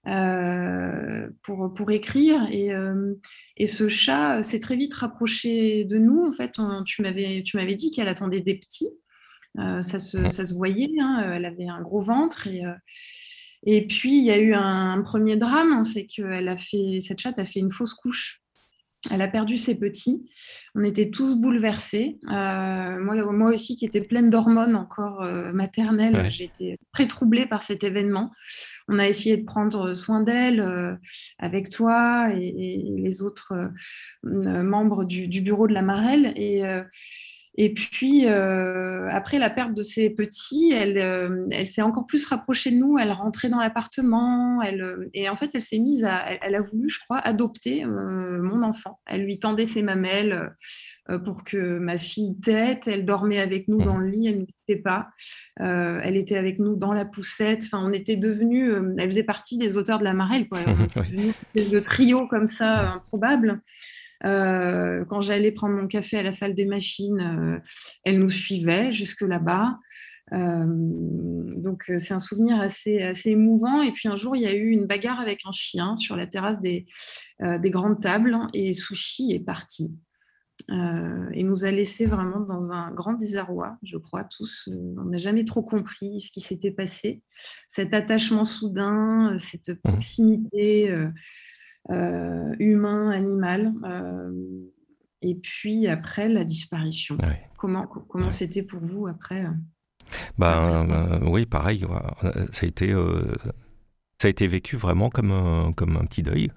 euh, 0.07 1.29
pour, 1.43 1.73
pour 1.75 1.91
écrire. 1.91 2.47
Et, 2.51 2.73
euh, 2.75 3.15
et 3.57 3.67
ce 3.67 3.89
chat 3.89 4.43
s'est 4.43 4.61
très 4.61 4.77
vite 4.77 4.95
rapproché 4.95 5.85
de 5.85 5.99
nous. 5.99 6.25
En 6.27 6.33
fait, 6.33 6.59
on- 6.59 6.83
tu 6.85 7.03
m'avais 7.03 7.43
tu 7.43 7.57
m'avais 7.57 7.75
dit 7.75 7.91
qu'elle 7.91 8.09
attendait 8.09 8.41
des 8.41 8.55
petits. 8.57 8.91
Euh, 9.59 9.83
ça, 9.83 10.01
se, 10.01 10.29
ça 10.29 10.45
se 10.47 10.55
voyait. 10.55 10.91
hein. 11.01 11.33
Elle 11.35 11.45
avait 11.45 11.69
un 11.69 11.81
gros 11.81 12.03
ventre. 12.03 12.47
Et, 12.49 12.63
et 13.67 13.87
puis, 13.87 14.19
il 14.19 14.25
y 14.25 14.31
a 14.31 14.39
eu 14.39 14.53
un, 14.55 15.01
premier 15.03 15.37
drame, 15.37 15.73
hein, 15.73 15.85
c'est 15.85 16.07
que 16.07 16.23
a 16.23 16.57
fait, 16.57 17.01
cette 17.01 17.21
chatte 17.21 17.39
a 17.39 17.45
fait 17.45 17.61
une 17.61 17.71
fausse 17.71 17.95
couche. 17.95 18.43
Elle 19.11 19.21
a 19.23 19.29
perdu 19.29 19.57
ses 19.57 19.75
petits. 19.75 20.25
On 20.75 20.83
était 20.85 21.11
tous 21.11 21.37
bouleversés. 21.37 22.19
Euh, 22.31 22.99
moi, 22.99 23.15
moi 23.33 23.51
aussi, 23.51 23.77
qui 23.77 23.85
étais 23.85 24.01
pleine 24.01 24.31
d'hormones 24.31 24.75
encore 24.77 25.23
euh, 25.23 25.53
maternelles, 25.53 26.17
Ouais. 26.17 26.31
j'étais 26.31 26.79
très 26.93 27.07
troublée 27.07 27.47
par 27.47 27.63
cet 27.63 27.85
événement. 27.85 28.31
On 28.89 28.99
a 28.99 29.07
essayé 29.09 29.37
de 29.37 29.45
prendre 29.45 29.95
soin 29.95 30.21
d'elle 30.21 30.61
euh, 30.61 30.95
avec 31.39 31.69
toi 31.71 32.29
et, 32.35 32.47
et 32.47 32.83
les 32.99 33.23
autres 33.23 33.55
membres 34.23 35.05
du, 35.05 35.29
du 35.29 35.41
bureau 35.41 35.67
de 35.67 35.75
la 35.75 35.83
Marelle. 35.83 36.33
Et, 36.37 36.63
et 37.57 37.73
puis, 37.73 38.27
euh, 38.27 39.09
après 39.11 39.39
la 39.39 39.49
perte 39.49 39.75
de 39.75 39.85
ses 39.85 40.11
petits, 40.11 40.73
elle, 40.73 40.99
euh, 40.99 41.47
elle 41.53 41.69
s'est 41.69 41.83
encore 41.83 42.05
plus 42.05 42.27
rapprochée 42.27 42.73
de 42.73 42.77
nous. 42.77 42.99
Elle 42.99 43.13
rentrait 43.13 43.49
dans 43.49 43.61
l'appartement. 43.61 44.61
Elle, 44.61 44.83
euh, 44.83 45.09
et 45.15 45.29
en 45.29 45.37
fait, 45.37 45.51
elle 45.55 45.63
s'est 45.63 45.79
mise 45.79 46.05
à. 46.05 46.33
Elle, 46.33 46.39
elle 46.43 46.55
a 46.57 46.61
voulu, 46.61 46.89
je 46.89 46.99
crois, 46.99 47.19
adopter 47.19 47.85
euh, 47.85 48.43
mon 48.43 48.65
enfant. 48.65 48.99
Elle 49.07 49.25
lui 49.25 49.39
tendait 49.39 49.67
ses 49.67 49.83
mamelles 49.83 50.53
pour 51.25 51.45
que 51.45 51.79
ma 51.79 51.97
fille 51.97 52.41
tête. 52.41 52.89
Elle 52.89 53.05
dormait 53.05 53.41
avec 53.41 53.69
nous 53.69 53.79
dans 53.79 53.99
le 53.99 54.09
lit. 54.09 54.27
Elle 54.27 54.41
ne 54.41 54.47
quittait 54.47 54.83
pas. 54.83 55.11
Elle 55.57 56.17
était 56.17 56.37
avec 56.37 56.59
nous 56.59 56.75
dans 56.75 56.93
la 56.93 57.05
poussette. 57.05 57.63
Enfin, 57.67 57.85
on 57.85 57.93
était 57.93 58.17
devenus. 58.17 58.75
elle 58.99 59.11
faisait 59.11 59.23
partie 59.23 59.59
des 59.59 59.77
auteurs 59.77 59.99
de 59.99 60.05
la 60.05 60.15
Marelle. 60.15 60.49
Quoi. 60.49 60.59
On 60.67 60.83
était 60.83 61.01
devenus 61.55 61.85
trio 61.85 62.27
comme 62.27 62.47
ça, 62.47 62.95
improbable. 62.95 63.61
Euh, 64.25 65.05
quand 65.05 65.21
j'allais 65.21 65.53
prendre 65.53 65.75
mon 65.75 65.87
café 65.87 66.19
à 66.19 66.23
la 66.23 66.31
salle 66.31 66.55
des 66.55 66.65
machines, 66.65 67.21
euh, 67.21 67.59
elle 68.05 68.19
nous 68.19 68.29
suivait 68.29 68.93
jusque 68.93 69.23
là-bas. 69.23 69.79
Euh, 70.33 70.65
donc 70.67 71.85
c'est 71.99 72.15
un 72.15 72.21
souvenir 72.21 72.61
assez, 72.61 73.03
assez 73.03 73.31
émouvant. 73.31 73.83
Et 73.83 73.93
puis 73.93 74.09
un 74.09 74.17
jour, 74.17 74.37
il 74.37 74.43
y 74.43 74.47
a 74.47 74.55
eu 74.55 74.71
une 74.71 74.87
bagarre 74.87 75.21
avec 75.21 75.41
un 75.45 75.53
chien 75.53 75.97
sur 75.97 76.17
la 76.17 76.27
terrasse 76.27 76.61
des, 76.61 76.87
euh, 77.43 77.59
des 77.59 77.71
grandes 77.71 78.01
tables 78.01 78.39
et 78.53 78.73
Sushi 78.73 79.33
est 79.33 79.45
parti. 79.45 79.93
Euh, 80.71 81.29
et 81.33 81.43
nous 81.43 81.65
a 81.65 81.71
laissé 81.73 82.07
vraiment 82.07 82.39
dans 82.39 82.71
un 82.71 82.93
grand 82.93 83.15
désarroi, 83.15 83.77
je 83.83 83.99
crois, 83.99 84.25
tous. 84.25 84.69
On 84.97 85.07
n'a 85.07 85.19
jamais 85.19 85.45
trop 85.45 85.63
compris 85.63 86.21
ce 86.21 86.31
qui 86.31 86.41
s'était 86.41 86.71
passé. 86.71 87.23
Cet 87.67 87.93
attachement 87.93 88.45
soudain, 88.45 89.37
cette 89.39 89.83
proximité 89.83 90.95
euh, 91.91 91.95
euh, 91.95 92.55
humain-animal. 92.59 93.73
Euh, 93.85 94.33
et 95.23 95.35
puis 95.35 95.87
après, 95.87 96.29
la 96.29 96.45
disparition. 96.45 97.17
Ouais. 97.17 97.49
Comment 97.57 97.87
comment 97.87 98.31
c'était 98.31 98.63
pour 98.63 98.81
vous 98.81 99.07
après 99.07 99.47
Ben, 100.39 101.21
oui, 101.27 101.47
pareil. 101.47 101.87
Ça 102.53 102.65
a 102.65 102.67
été, 102.67 102.93
euh, 102.93 103.33
ça 104.21 104.29
a 104.29 104.31
été 104.31 104.47
vécu 104.47 104.77
vraiment 104.77 105.09
comme 105.11 105.31
un, 105.33 105.73
comme 105.73 105.97
un 105.97 106.05
petit 106.05 106.23
deuil. 106.23 106.51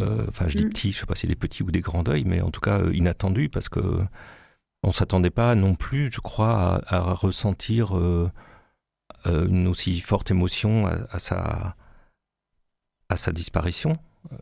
Euh, 0.00 0.26
Enfin, 0.28 0.48
je 0.48 0.58
dis 0.58 0.64
Mm. 0.64 0.70
petit, 0.70 0.92
je 0.92 0.98
sais 1.00 1.06
pas 1.06 1.14
si 1.14 1.26
des 1.26 1.36
petits 1.36 1.62
ou 1.62 1.70
des 1.70 1.80
grands 1.80 2.02
deuils, 2.02 2.24
mais 2.24 2.40
en 2.40 2.50
tout 2.50 2.60
cas 2.60 2.80
inattendu 2.92 3.48
parce 3.48 3.68
que 3.68 4.00
on 4.82 4.92
s'attendait 4.92 5.30
pas 5.30 5.54
non 5.54 5.74
plus, 5.76 6.10
je 6.12 6.20
crois, 6.20 6.80
à, 6.86 6.96
à 6.96 7.00
ressentir 7.14 7.96
euh, 7.96 8.28
une 9.26 9.66
aussi 9.68 10.00
forte 10.00 10.30
émotion 10.30 10.86
à, 10.86 11.06
à 11.10 11.18
sa 11.18 11.76
à 13.08 13.16
sa 13.16 13.32
disparition. 13.32 13.96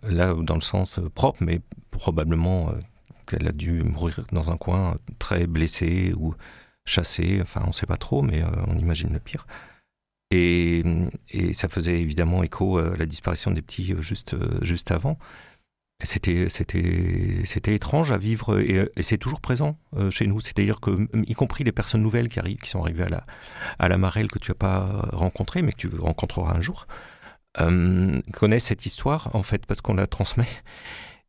Là, 0.04 0.34
dans 0.34 0.54
le 0.54 0.60
sens 0.60 0.98
euh, 0.98 1.08
propre, 1.08 1.42
mais 1.42 1.60
probablement 1.90 2.70
euh, 2.70 2.74
qu'elle 3.26 3.46
a 3.48 3.52
dû 3.52 3.82
mourir 3.82 4.24
dans 4.32 4.50
un 4.50 4.56
coin 4.56 4.98
très 5.18 5.46
blessée 5.46 6.12
ou 6.16 6.34
chassée. 6.84 7.40
Enfin, 7.42 7.62
on 7.64 7.68
ne 7.68 7.72
sait 7.72 7.86
pas 7.86 7.96
trop, 7.96 8.22
mais 8.22 8.42
euh, 8.42 8.48
on 8.68 8.78
imagine 8.78 9.12
le 9.12 9.18
pire. 9.18 9.46
Et, 10.30 10.82
et 11.28 11.52
ça 11.52 11.68
faisait 11.68 12.00
évidemment 12.00 12.42
écho 12.42 12.78
à 12.78 12.96
la 12.96 13.06
disparition 13.06 13.50
des 13.50 13.60
petits 13.60 13.94
juste, 14.00 14.34
juste 14.64 14.90
avant. 14.90 15.18
C'était, 16.04 16.48
c'était, 16.48 17.42
c'était 17.44 17.74
étrange 17.74 18.10
à 18.10 18.18
vivre 18.18 18.58
et, 18.58 18.90
c'est 19.02 19.18
toujours 19.18 19.42
présent 19.42 19.78
chez 20.10 20.26
nous. 20.26 20.40
C'est-à-dire 20.40 20.80
que, 20.80 21.06
y 21.28 21.34
compris 21.34 21.64
les 21.64 21.70
personnes 21.70 22.02
nouvelles 22.02 22.30
qui 22.30 22.40
arrivent, 22.40 22.58
qui 22.58 22.70
sont 22.70 22.80
arrivées 22.80 23.04
à 23.04 23.08
la, 23.10 23.24
à 23.78 23.88
la 23.88 23.98
Marelle 23.98 24.28
que 24.28 24.38
tu 24.38 24.50
n'as 24.50 24.56
pas 24.56 25.10
rencontrée, 25.12 25.60
mais 25.60 25.72
que 25.72 25.76
tu 25.76 25.90
rencontreras 25.98 26.56
un 26.56 26.62
jour, 26.62 26.86
connaissent 27.54 28.64
cette 28.64 28.86
histoire 28.86 29.34
en 29.34 29.42
fait 29.42 29.66
parce 29.66 29.80
qu'on 29.80 29.94
la 29.94 30.06
transmet. 30.06 30.48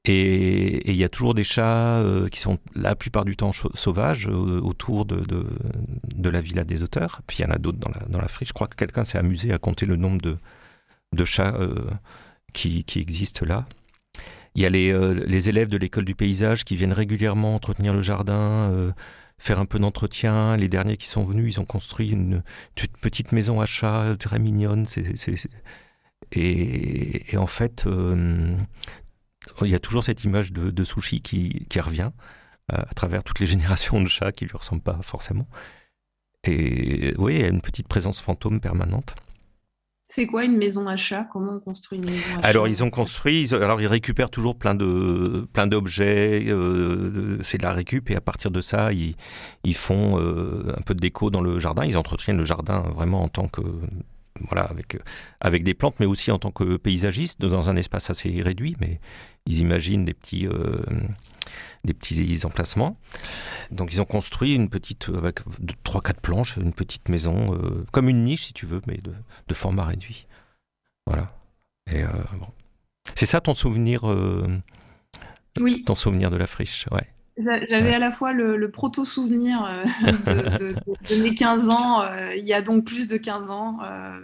Et 0.06 0.92
il 0.92 0.98
y 0.98 1.04
a 1.06 1.10
toujours 1.10 1.34
des 1.34 1.46
chats 1.46 2.00
euh, 2.00 2.28
qui 2.28 2.40
sont 2.42 2.60
la 2.76 2.94
plupart 2.94 3.24
du 3.24 3.38
temps 3.38 3.54
sauvages 3.54 4.28
euh, 4.28 4.60
autour 4.60 5.06
de, 5.06 5.24
de, 5.24 6.30
la 6.30 6.42
villa 6.42 6.66
des 6.66 6.84
auteurs. 6.84 7.22
Puis 7.26 7.38
il 7.40 7.44
y 7.44 7.46
en 7.46 7.52
a 7.52 7.58
d'autres 7.58 7.78
dans 7.78 7.90
la, 7.90 8.06
dans 8.08 8.20
la 8.20 8.28
friche. 8.28 8.50
Je 8.50 8.54
crois 8.54 8.68
que 8.68 8.76
quelqu'un 8.76 9.06
s'est 9.06 9.18
amusé 9.18 9.54
à 9.54 9.60
compter 9.60 9.86
le 9.86 9.96
nombre 9.96 10.20
de, 10.20 10.38
de 11.14 11.26
chats 11.26 11.56
euh, 11.56 11.90
qui, 12.52 12.84
qui 12.84 13.00
existent 13.00 13.46
là. 13.46 13.66
Il 14.56 14.62
y 14.62 14.66
a 14.66 14.70
les, 14.70 14.92
euh, 14.92 15.24
les 15.26 15.48
élèves 15.50 15.70
de 15.70 15.78
l'école 15.78 16.06
du 16.06 16.16
paysage 16.16 16.66
qui 16.66 16.76
viennent 16.76 16.94
régulièrement 16.94 17.56
entretenir 17.56 17.94
le 17.94 18.02
jardin, 18.02 18.70
euh, 18.72 18.92
faire 19.40 19.60
un 19.60 19.66
peu 19.66 19.80
d'entretien. 19.80 20.58
Les 20.58 20.68
derniers 20.68 20.98
qui 20.98 21.08
sont 21.08 21.24
venus, 21.24 21.56
ils 21.56 21.60
ont 21.62 21.66
construit 21.66 22.10
une 22.10 22.44
toute 22.76 22.96
petite 22.98 23.32
maison 23.32 23.62
à 23.62 23.66
chats 23.66 24.16
très 24.20 24.38
mignonne. 24.38 24.86
C'est- 24.86 25.16
Et, 26.34 27.34
et 27.34 27.38
en 27.38 27.48
fait, 27.48 27.86
euh, 27.86 28.56
il 29.62 29.68
y 29.68 29.76
a 29.76 29.80
toujours 29.80 30.04
cette 30.04 30.24
image 30.24 30.52
de, 30.52 30.72
de 30.72 30.84
sushi 30.84 31.22
qui, 31.22 31.66
qui 31.70 31.80
revient 31.80 32.10
euh, 32.72 32.78
à 32.78 32.94
travers 32.94 33.24
toutes 33.24 33.40
les 33.40 33.46
générations 33.54 34.02
de 34.02 34.08
chats 34.08 34.32
qui 34.32 34.46
lui 34.46 34.58
ressemblent 34.58 34.82
pas 34.82 35.00
forcément. 35.04 35.48
Et 36.46 37.14
oui, 37.18 37.36
il 37.36 37.42
y 37.42 37.44
a 37.44 37.48
une 37.48 37.62
petite 37.62 37.88
présence 37.88 38.20
fantôme 38.20 38.60
permanente. 38.60 39.16
C'est 40.06 40.28
quoi 40.28 40.44
une 40.44 40.58
maison 40.58 40.86
à 40.88 40.98
chat? 40.98 41.24
Comment 41.32 41.54
on 41.54 41.60
construit 41.62 41.98
une 41.98 42.06
maison 42.06 42.20
à 42.36 42.42
chat? 42.42 42.48
Alors 42.48 42.68
ils 42.68 42.84
ont 42.84 42.90
construit, 42.90 43.44
ils- 43.44 43.56
alors 43.56 43.80
ils 43.82 43.88
récupèrent 43.88 44.30
toujours 44.30 44.58
plein 44.58 44.76
de 44.76 45.48
plein 45.54 45.66
d'objets, 45.66 46.44
euh, 46.50 47.42
c'est 47.42 47.58
de 47.58 47.64
la 47.64 47.72
récup 47.72 48.10
et 48.12 48.16
à 48.18 48.22
partir 48.22 48.52
de 48.52 48.60
ça 48.60 48.92
ils, 48.92 49.16
ils 49.64 49.76
font 49.76 50.20
euh, 50.20 50.74
un 50.78 50.82
peu 50.82 50.94
de 50.94 51.00
déco 51.00 51.30
dans 51.30 51.40
le 51.42 51.58
jardin, 51.58 51.86
ils 51.86 51.96
entretiennent 51.96 52.38
le 52.38 52.44
jardin 52.44 52.82
vraiment 52.94 53.24
en 53.24 53.30
tant 53.30 53.48
que 53.48 53.62
voilà 54.42 54.64
avec 54.64 54.98
avec 55.40 55.64
des 55.64 55.74
plantes 55.74 56.00
mais 56.00 56.06
aussi 56.06 56.32
en 56.32 56.40
tant 56.40 56.52
que 56.52 56.78
paysagiste 56.78 57.42
dans 57.42 57.70
un 57.70 57.76
espace 57.76 58.10
assez 58.10 58.42
réduit 58.42 58.76
mais 58.80 59.00
ils 59.46 59.60
imaginent 59.60 60.06
des 60.06 60.14
petits 60.14 60.48
euh, 60.48 60.82
des 61.84 61.94
petits 61.94 62.46
emplacements. 62.46 62.98
Donc 63.72 63.94
ils 63.94 64.02
ont 64.02 64.06
construit 64.06 64.54
une 64.54 64.70
petite 64.70 65.10
avec 65.10 65.42
deux, 65.60 65.76
trois 65.84 66.02
quatre 66.02 66.22
planches, 66.22 66.58
une 66.58 66.74
petite 66.74 67.10
maison 67.10 67.54
euh, 67.56 67.86
comme 67.92 68.10
une 68.10 68.24
niche 68.24 68.46
si 68.46 68.54
tu 68.54 68.66
veux 68.66 68.82
mais 68.88 68.98
de, 68.98 69.14
de 69.48 69.54
format 69.54 69.86
réduit. 69.86 70.28
Voilà. 71.06 71.36
Et 71.92 72.04
euh, 72.04 72.08
bon. 72.40 72.48
C'est 73.16 73.26
ça 73.26 73.42
ton 73.42 73.54
souvenir, 73.54 74.10
euh, 74.10 74.48
Oui, 75.60 75.84
ton 75.84 75.96
souvenir 75.96 76.32
de 76.32 76.38
la 76.38 76.48
friche, 76.48 76.88
ouais. 76.92 77.13
J'a- 77.38 77.66
j'avais 77.66 77.90
Ouais. 77.90 77.96
à 77.96 78.00
la 78.00 78.12
fois 78.12 78.34
le, 78.34 78.58
le 78.58 78.72
proto-souvenir 78.72 79.66
euh, 79.66 79.84
de, 80.06 80.12
de- 80.58 80.74
de- 80.74 81.16
de 81.16 81.22
mes 81.24 81.36
15 81.36 81.70
ans, 81.70 82.02
euh, 82.02 82.36
il 82.36 82.46
y 82.46 82.54
a 82.54 82.62
donc 82.62 82.86
plus 82.86 83.08
de 83.08 83.18
15 83.18 83.50
ans, 83.50 83.78
euh, 83.84 84.20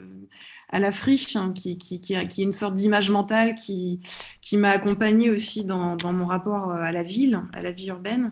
à 0.72 0.78
la 0.80 0.92
friche, 0.92 1.36
hein, 1.36 1.52
qui, 1.54 1.78
qui, 1.78 2.00
qui, 2.00 2.14
est 2.14 2.38
une 2.38 2.52
sorte 2.52 2.76
d'image 2.76 3.10
mentale 3.10 3.56
qui, 3.56 4.02
qui 4.40 4.56
m'a 4.56 4.70
accompagnée 4.70 5.32
aussi 5.32 5.66
dans, 5.66 5.96
dans, 5.96 6.14
mon 6.14 6.28
rapport 6.28 6.72
à 6.72 6.92
la 6.92 7.02
ville, 7.02 7.42
à 7.54 7.62
la 7.62 7.72
vie 7.72 7.88
urbaine. 7.88 8.32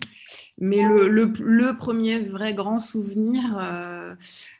Mais 0.59 0.83
le, 0.83 1.07
le, 1.07 1.77
premier 1.77 2.19
vrai 2.19 2.53
grand 2.53 2.77
souvenir 2.77 3.57
euh, 3.57 4.13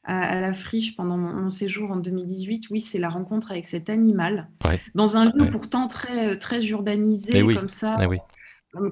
à, 0.03 0.39
la 0.39 0.53
friche 0.53 0.95
pendant 0.95 1.17
mon, 1.17 1.51
séjour 1.51 1.91
en 1.91 1.97
2018, 1.97 2.67
oui, 2.71 2.81
c'est 2.81 2.99
la 2.99 3.09
rencontre 3.09 3.51
avec 3.51 3.67
cet 3.67 3.91
animal, 3.91 4.49
dans 4.95 5.17
un 5.17 5.25
lieu 5.25 5.49
pourtant 5.51 5.87
très, 5.87 6.37
très 6.37 6.65
urbanisé 6.65 7.33
eh 7.35 7.53
comme 7.53 7.69
ça. 7.69 7.97
Eh 8.01 8.07
oui. 8.07 8.17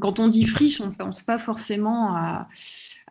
Quand 0.02 0.19
on 0.19 0.28
dit 0.28 0.45
friche, 0.45 0.82
on 0.82 0.88
ne 0.88 0.93
pense 0.93 1.21
pas 1.21 1.38
forcément 1.38 2.15
à, 2.15 2.48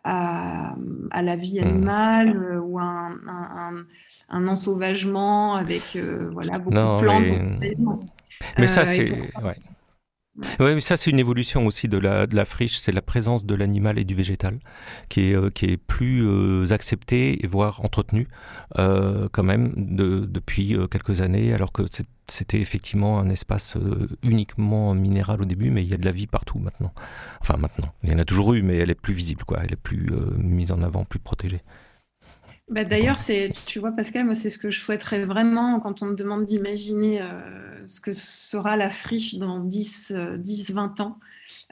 à, 0.03 1.21
la 1.21 1.35
vie 1.35 1.59
mmh. 1.59 1.63
animale 1.63 2.37
euh, 2.37 2.59
ou 2.59 2.79
un, 2.79 3.85
un, 4.29 4.47
ensauvagement 4.47 5.55
avec 5.55 5.95
euh, 5.95 6.29
voilà, 6.31 6.59
beaucoup 6.59 6.75
de 6.75 7.01
plantes. 7.01 7.95
Mais, 8.57 8.67
ça, 8.67 8.85
c'est. 8.85 9.09
Ouais. 9.41 9.55
Oui, 10.37 10.75
mais 10.75 10.81
ça 10.81 10.97
c'est 10.97 11.09
une 11.09 11.19
évolution 11.19 11.65
aussi 11.65 11.87
de 11.87 11.97
la, 11.97 12.45
friche, 12.45 12.79
c'est 12.79 12.91
la 12.91 13.01
présence 13.01 13.45
de 13.45 13.55
l'animal 13.55 13.97
et 13.97 14.03
du 14.03 14.15
végétal 14.15 14.59
qui 15.07 15.31
est, 15.31 15.35
euh, 15.35 15.77
plus 15.87 16.25
euh, 16.25 16.73
acceptée 16.73 17.43
et 17.43 17.47
voire 17.47 17.83
entretenue 17.85 18.27
euh, 18.77 19.29
quand 19.31 19.43
même 19.43 19.71
de, 19.77 20.25
depuis 20.25 20.75
quelques 20.91 21.21
années, 21.21 21.53
alors 21.53 21.71
que 21.71 21.83
c'était 22.27 22.59
effectivement 22.59 23.19
un 23.19 23.29
espace 23.29 23.77
uniquement 24.23 24.93
minéral 24.93 25.41
au 25.41 25.45
début, 25.45 25.69
mais 25.69 25.83
il 25.83 25.89
y 25.89 25.93
a 25.93 25.97
de 25.97 26.05
la 26.05 26.11
vie 26.11 26.27
partout 26.27 26.59
maintenant. 26.59 26.91
Enfin 27.39 27.55
maintenant, 27.55 27.93
il 28.03 28.11
y 28.11 28.15
en 28.15 28.19
a 28.19 28.25
toujours 28.25 28.53
eu, 28.55 28.61
mais 28.61 28.77
elle 28.77 28.89
est 28.89 28.95
plus 28.95 29.13
visible, 29.13 29.45
quoi. 29.45 29.59
elle 29.63 29.71
est 29.71 29.81
plus 29.81 30.11
mise 30.37 30.73
en 30.73 30.81
avant, 30.81 31.05
plus 31.05 31.19
protégée. 31.19 31.61
Bah, 32.71 32.83
D'ailleurs, 32.83 33.19
c'est, 33.19 33.53
tu 33.65 33.79
vois, 33.79 33.91
Pascal, 33.91 34.25
moi, 34.25 34.35
c'est 34.35 34.49
ce 34.49 34.57
que 34.57 34.69
je 34.69 34.79
souhaiterais 34.79 35.23
vraiment 35.23 35.79
quand 35.79 36.01
on 36.01 36.07
me 36.07 36.15
demande 36.15 36.45
d'imaginer 36.45 37.21
euh, 37.21 37.85
ce 37.87 38.01
que 38.01 38.11
sera 38.11 38.75
la 38.75 38.89
friche 38.89 39.35
dans 39.35 39.59
10, 39.59 40.13
10 40.37 40.71
20 40.71 40.99
ans. 41.01 41.19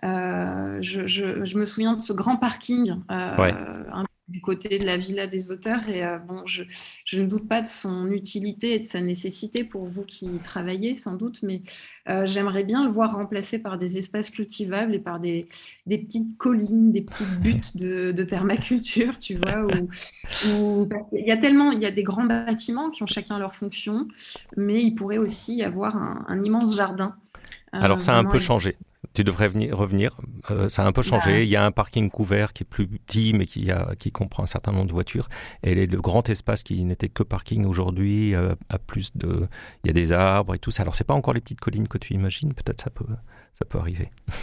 Euh, 0.03 0.77
je, 0.81 1.07
je, 1.07 1.45
je, 1.45 1.57
me 1.57 1.65
souviens 1.65 1.93
de 1.93 2.01
ce 2.01 2.13
grand 2.13 2.37
parking 2.37 2.95
euh, 3.09 3.83
du 4.27 4.39
côté 4.41 4.79
de 4.79 4.85
la 4.85 4.97
villa 4.97 5.27
des 5.27 5.51
auteurs. 5.51 5.87
Et 5.89 6.05
euh, 6.05 6.17
bon, 6.17 6.43
je, 6.45 6.63
je, 7.05 7.21
ne 7.21 7.27
doute 7.27 7.47
pas 7.47 7.61
de 7.61 7.67
son 7.67 8.09
utilité 8.09 8.75
et 8.75 8.79
de 8.79 8.85
sa 8.85 9.01
nécessité 9.01 9.63
pour 9.63 9.85
vous 9.85 10.05
qui 10.05 10.29
travaillez, 10.43 10.95
sans 10.95 11.15
doute, 11.15 11.41
mais 11.43 11.61
euh, 12.09 12.25
j'aimerais 12.25 12.63
bien 12.63 12.85
le 12.85 12.91
voir 12.91 13.13
remplacé 13.13 13.59
par 13.59 13.77
des 13.77 13.97
espaces 13.97 14.29
cultivables 14.29 14.95
et 14.95 14.99
par 14.99 15.19
des, 15.19 15.47
des 15.85 15.97
petites 15.97 16.37
collines, 16.37 16.91
des 16.91 17.01
petites 17.01 17.39
buttes 17.41 17.75
de, 17.75 18.11
de 18.11 18.23
permaculture, 18.23 19.19
tu 19.19 19.35
vois. 19.35 19.65
Où, 19.65 20.87
il 21.11 21.25
y 21.25 21.31
a 21.31 21.37
tellement, 21.37 21.71
il 21.71 21.81
y 21.81 21.85
a 21.85 21.91
des 21.91 22.03
grands 22.03 22.25
bâtiments 22.25 22.89
qui 22.89 23.03
ont 23.03 23.07
chacun 23.07 23.37
leur 23.39 23.53
fonction, 23.53 24.07
mais 24.55 24.83
il 24.83 24.95
pourrait 24.95 25.17
aussi 25.17 25.55
y 25.55 25.63
avoir 25.63 25.97
un, 25.97 26.25
un 26.27 26.41
immense 26.41 26.75
jardin. 26.75 27.15
Alors, 27.71 28.01
ça 28.01 28.15
a 28.15 28.17
un 28.17 28.25
peu 28.25 28.39
changé 28.39 28.77
tu 29.13 29.23
devrais 29.23 29.47
venir, 29.47 29.77
revenir. 29.77 30.17
Euh, 30.49 30.69
ça 30.69 30.83
a 30.83 30.87
un 30.87 30.91
peu 30.91 31.03
changé. 31.03 31.43
Il 31.43 31.49
y 31.49 31.55
a 31.55 31.63
un 31.63 31.71
parking 31.71 32.09
couvert 32.09 32.53
qui 32.53 32.63
est 32.63 32.65
plus 32.65 32.87
petit, 32.87 33.33
mais 33.33 33.45
qui, 33.45 33.69
a, 33.69 33.93
qui 33.97 34.11
comprend 34.11 34.43
un 34.43 34.47
certain 34.47 34.71
nombre 34.71 34.87
de 34.87 34.93
voitures. 34.93 35.29
Et 35.61 35.85
le 35.85 36.01
grand 36.01 36.27
espace 36.29 36.63
qui 36.63 36.83
n'était 36.83 37.09
que 37.09 37.23
parking 37.23 37.65
aujourd'hui 37.65 38.33
euh, 38.33 38.55
a 38.69 38.79
plus 38.79 39.15
de. 39.15 39.47
Il 39.83 39.87
y 39.87 39.89
a 39.89 39.93
des 39.93 40.11
arbres 40.11 40.55
et 40.55 40.59
tout 40.59 40.71
ça. 40.71 40.81
Alors, 40.81 40.95
c'est 40.95 41.03
pas 41.03 41.13
encore 41.13 41.33
les 41.33 41.41
petites 41.41 41.59
collines 41.59 41.87
que 41.87 41.97
tu 41.97 42.13
imagines. 42.13 42.53
Peut-être 42.53 42.81
ça 42.81 42.89
peut, 42.89 43.05
ça 43.53 43.65
peut 43.65 43.77
arriver. 43.77 44.09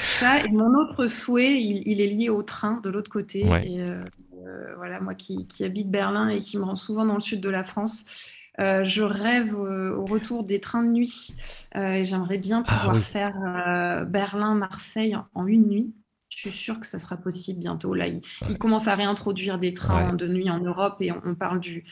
Ça, 0.00 0.38
et 0.38 0.48
mon 0.48 0.78
autre 0.78 1.06
souhait, 1.08 1.60
il, 1.60 2.00
est 2.00 2.06
lié 2.06 2.28
au 2.28 2.44
train 2.44 2.80
de 2.84 2.90
l'autre 2.90 3.10
côté. 3.10 3.40
Et 3.40 3.80
euh, 3.80 4.74
voilà, 4.76 5.00
moi 5.00 5.14
qui, 5.14 5.46
qui 5.46 5.64
habite 5.64 5.90
Berlin 5.90 6.28
et 6.28 6.38
qui 6.38 6.56
me 6.56 6.62
rend 6.62 6.76
souvent 6.76 7.04
dans 7.04 7.14
le 7.14 7.20
sud 7.20 7.40
de 7.40 7.48
la 7.48 7.64
France. 7.64 8.04
Euh, 8.60 8.84
je 8.84 9.02
rêve 9.02 9.54
au 9.54 10.04
retour 10.04 10.44
des 10.44 10.60
trains 10.60 10.82
de 10.82 10.90
nuit 10.90 11.34
euh, 11.74 11.92
et 11.92 12.04
j'aimerais 12.04 12.36
bien 12.36 12.62
ah 12.66 12.74
pouvoir 12.74 12.96
faire 12.98 13.34
euh, 13.42 14.04
Berlin-Marseille 14.04 15.16
en 15.34 15.46
une 15.46 15.68
nuit. 15.68 15.94
Je 16.28 16.38
suis 16.38 16.50
sûre 16.50 16.80
que 16.80 16.86
ça 16.86 16.98
sera 16.98 17.16
possible 17.16 17.60
bientôt. 17.60 17.94
Là, 17.94 18.06
ils, 18.08 18.58
commencent 18.58 18.88
à 18.88 18.94
réintroduire 18.94 19.58
des 19.58 19.72
trains 19.72 20.14
de 20.14 20.26
nuit 20.26 20.50
en 20.50 20.60
Europe 20.60 20.96
et 21.00 21.12
on, 21.12 21.34
parle 21.34 21.60
du, 21.60 21.84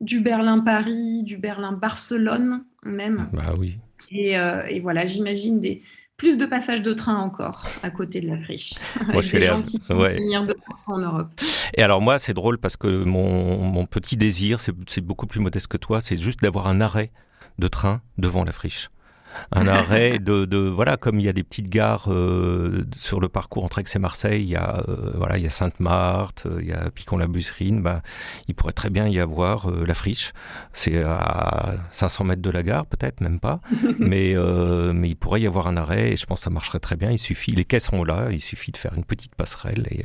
du 0.00 0.20
Berlin-Paris, 0.20 1.22
du 1.24 1.36
Berlin-Barcelone 1.36 2.64
même. 2.84 3.28
Bah 3.32 3.54
oui. 3.58 3.78
Et, 4.10 4.32
et 4.70 4.80
voilà, 4.80 5.04
j'imagine 5.04 5.60
des, 5.60 5.82
plus 6.22 6.38
de 6.38 6.46
passages 6.46 6.82
de 6.82 6.92
train 6.92 7.16
encore 7.18 7.66
à 7.82 7.90
côté 7.90 8.20
de 8.20 8.28
la 8.28 8.38
friche. 8.38 8.74
Moi, 9.08 9.22
je 9.22 9.26
suis 9.26 9.40
des 9.40 9.48
gens 9.48 9.60
qui 9.60 9.82
venir 9.88 10.46
de 10.46 10.54
en 10.86 10.98
Europe. 10.98 11.28
Et 11.74 11.82
alors 11.82 12.00
moi, 12.00 12.20
c'est 12.20 12.32
drôle 12.32 12.58
parce 12.58 12.76
que 12.76 12.86
mon, 12.86 13.58
mon 13.58 13.86
petit 13.86 14.16
désir, 14.16 14.60
c'est 14.60 15.00
beaucoup 15.00 15.26
plus 15.26 15.40
modeste 15.40 15.66
que 15.66 15.76
toi, 15.76 16.00
c'est 16.00 16.16
juste 16.16 16.40
d'avoir 16.40 16.68
un 16.68 16.80
arrêt 16.80 17.10
de 17.58 17.66
train 17.66 18.02
devant 18.18 18.44
la 18.44 18.52
friche 18.52 18.88
un 19.50 19.66
arrêt 19.68 20.18
de, 20.18 20.44
de, 20.44 20.58
voilà 20.58 20.96
comme 20.96 21.20
il 21.20 21.26
y 21.26 21.28
a 21.28 21.32
des 21.32 21.42
petites 21.42 21.68
gares 21.68 22.10
euh, 22.10 22.84
sur 22.96 23.20
le 23.20 23.28
parcours 23.28 23.64
entre 23.64 23.78
Aix 23.78 23.84
et 23.94 23.98
Marseille 23.98 24.42
il 24.42 24.48
y 24.48 24.56
a 24.56 24.84
euh, 24.88 25.12
voilà 25.14 25.38
il 25.38 25.44
y 25.44 25.46
a 25.46 25.50
Sainte-Marthe 25.50 26.46
il 26.60 26.66
y 26.66 26.72
a 26.72 26.90
Picon-la-Busserine 26.90 27.82
bah 27.82 28.02
il 28.48 28.54
pourrait 28.54 28.72
très 28.72 28.90
bien 28.90 29.08
y 29.08 29.18
avoir 29.18 29.70
euh, 29.70 29.84
la 29.86 29.94
friche 29.94 30.32
c'est 30.72 31.02
à 31.02 31.74
500 31.90 32.24
mètres 32.24 32.42
de 32.42 32.50
la 32.50 32.62
gare 32.62 32.86
peut-être 32.86 33.20
même 33.20 33.40
pas 33.40 33.60
mais 33.98 34.34
mais 34.92 35.10
il 35.10 35.16
pourrait 35.16 35.40
y 35.42 35.46
avoir 35.46 35.66
un 35.66 35.76
arrêt 35.76 36.12
et 36.12 36.16
je 36.16 36.26
pense 36.26 36.40
que 36.40 36.44
ça 36.44 36.50
marcherait 36.50 36.80
très 36.80 36.96
bien 36.96 37.10
il 37.10 37.18
suffit 37.18 37.52
les 37.52 37.64
quais 37.64 37.80
sont 37.80 38.04
là 38.04 38.28
il 38.30 38.40
suffit 38.40 38.72
de 38.72 38.76
faire 38.76 38.94
une 38.94 39.04
petite 39.04 39.34
passerelle 39.34 39.86
et 39.90 40.04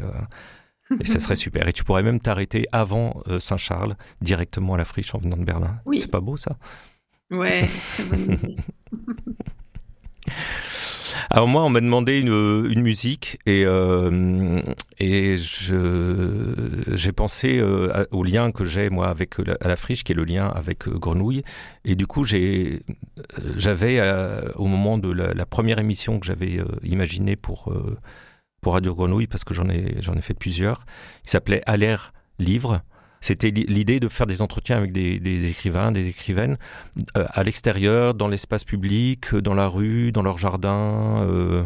et 1.02 1.06
ça 1.06 1.20
serait 1.20 1.36
super. 1.48 1.68
Et 1.68 1.74
tu 1.74 1.84
pourrais 1.84 2.04
même 2.04 2.20
t'arrêter 2.22 2.66
avant 2.72 3.22
Saint-Charles, 3.40 3.98
directement 4.22 4.76
à 4.76 4.78
la 4.78 4.86
friche 4.86 5.14
en 5.14 5.18
venant 5.18 5.36
de 5.36 5.44
Berlin. 5.44 5.80
Oui. 5.86 6.00
C'est 6.00 6.12
pas 6.12 6.22
beau 6.22 6.38
ça? 6.38 6.58
Ouais, 7.30 7.68
Alors 11.30 11.48
moi, 11.48 11.64
on 11.64 11.70
m'a 11.70 11.82
demandé 11.82 12.20
une, 12.20 12.68
une, 12.72 12.82
musique 12.82 13.38
et, 13.46 13.64
euh, 13.66 14.62
et 15.00 15.36
j'ai 15.38 17.12
pensé 17.12 17.60
euh, 17.60 18.06
au 18.12 18.24
lien 18.24 18.52
que 18.52 18.64
j'ai 18.64 18.90
moi 18.90 19.10
avec 19.10 19.38
la, 19.40 19.58
à 19.60 19.68
la 19.68 19.76
friche, 19.76 20.04
qui 20.04 20.14
est 20.14 20.16
le 20.16 20.24
lien 20.24 20.48
avec 20.48 20.88
euh, 20.88 20.98
Grenouille. 20.98 21.44
Et 21.84 21.96
du 21.96 22.08
coup, 22.08 22.24
j'avais 22.24 24.02
au 24.56 24.68
moment 24.68 24.98
de 24.98 25.12
la, 25.12 25.46
première 25.46 25.80
émission 25.80 26.20
que 26.20 26.26
j'avais 26.26 26.60
imaginée 26.84 27.36
pour 27.36 27.74
pour 28.62 28.74
Radio 28.74 28.96
Grenouille, 28.96 29.28
parce 29.28 29.44
que 29.44 29.54
j'en 29.54 29.70
ai 29.70 29.96
ai 30.00 30.22
fait 30.22 30.34
plusieurs, 30.34 30.86
qui 31.24 31.32
s'appelait 31.32 31.62
À 31.66 31.78
livre. 32.40 32.82
C'était 33.22 33.52
l'idée 33.52 34.00
de 34.00 34.08
faire 34.08 34.28
des 34.28 34.42
entretiens 34.42 34.78
avec 34.78 34.92
des, 34.92 35.50
écrivains, 35.50 35.92
des 35.92 36.08
écrivaines, 36.08 36.58
euh, 37.18 37.26
à 37.30 37.44
l'extérieur, 37.44 38.14
dans 38.14 38.28
l'espace 38.28 38.64
public, 38.64 39.36
dans 39.36 39.54
la 39.54 39.68
rue, 39.68 40.12
dans 40.12 40.22
leur 40.22 40.38
jardin, 40.38 41.26
euh, 41.28 41.66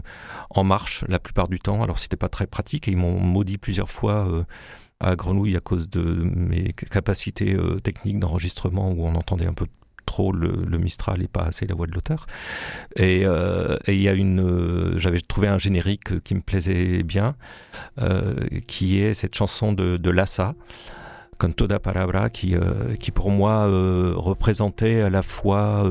en 0.50 0.64
marche 0.64 1.04
la 1.08 1.20
plupart 1.20 1.48
du 1.48 1.60
temps. 1.60 1.84
Alors 1.84 2.00
c'était 2.00 2.18
pas 2.18 2.30
très 2.30 2.48
pratique 2.48 2.88
et 2.88 2.92
ils 2.92 2.98
m'ont 2.98 3.20
maudit 3.20 3.58
plusieurs 3.58 3.92
fois 3.92 4.28
euh, 4.28 4.44
à 5.00 5.16
Grenouille 5.16 5.58
à 5.58 5.60
cause 5.60 5.90
de 5.90 6.02
mes 6.02 6.74
capacités 6.74 7.58
techniques 7.84 8.20
d'enregistrement 8.20 8.92
où 8.92 9.06
on 9.06 9.16
entendait 9.16 9.48
un 9.48 9.54
peu 9.54 9.66
trop 10.06 10.32
le, 10.32 10.78
Mistral 10.78 11.24
et 11.24 11.28
pas 11.28 11.44
assez 11.44 11.66
la 11.66 11.74
voix 11.74 11.88
de 11.88 11.92
l'auteur. 11.92 12.28
Et 12.96 13.22
il 13.22 14.02
y 14.02 14.10
a 14.10 14.14
une, 14.14 14.94
j'avais 14.98 15.22
trouvé 15.22 15.48
un 15.48 15.58
générique 15.58 16.22
qui 16.24 16.36
me 16.36 16.42
plaisait 16.42 17.02
bien, 17.02 17.36
qui 18.68 19.00
est 19.00 19.16
cette 19.16 19.34
chanson 19.34 19.74
de, 19.74 19.98
de 19.98 20.10
Lassa. 20.12 20.54
Canto 21.42 21.66
da 21.66 21.80
Palabra, 21.80 22.30
qui, 22.30 22.54
euh, 22.54 22.96
qui 23.00 23.10
pour 23.10 23.32
moi 23.32 23.66
euh, 23.66 24.14
représentait 24.16 25.02
à 25.02 25.10
la 25.10 25.24
fois 25.24 25.90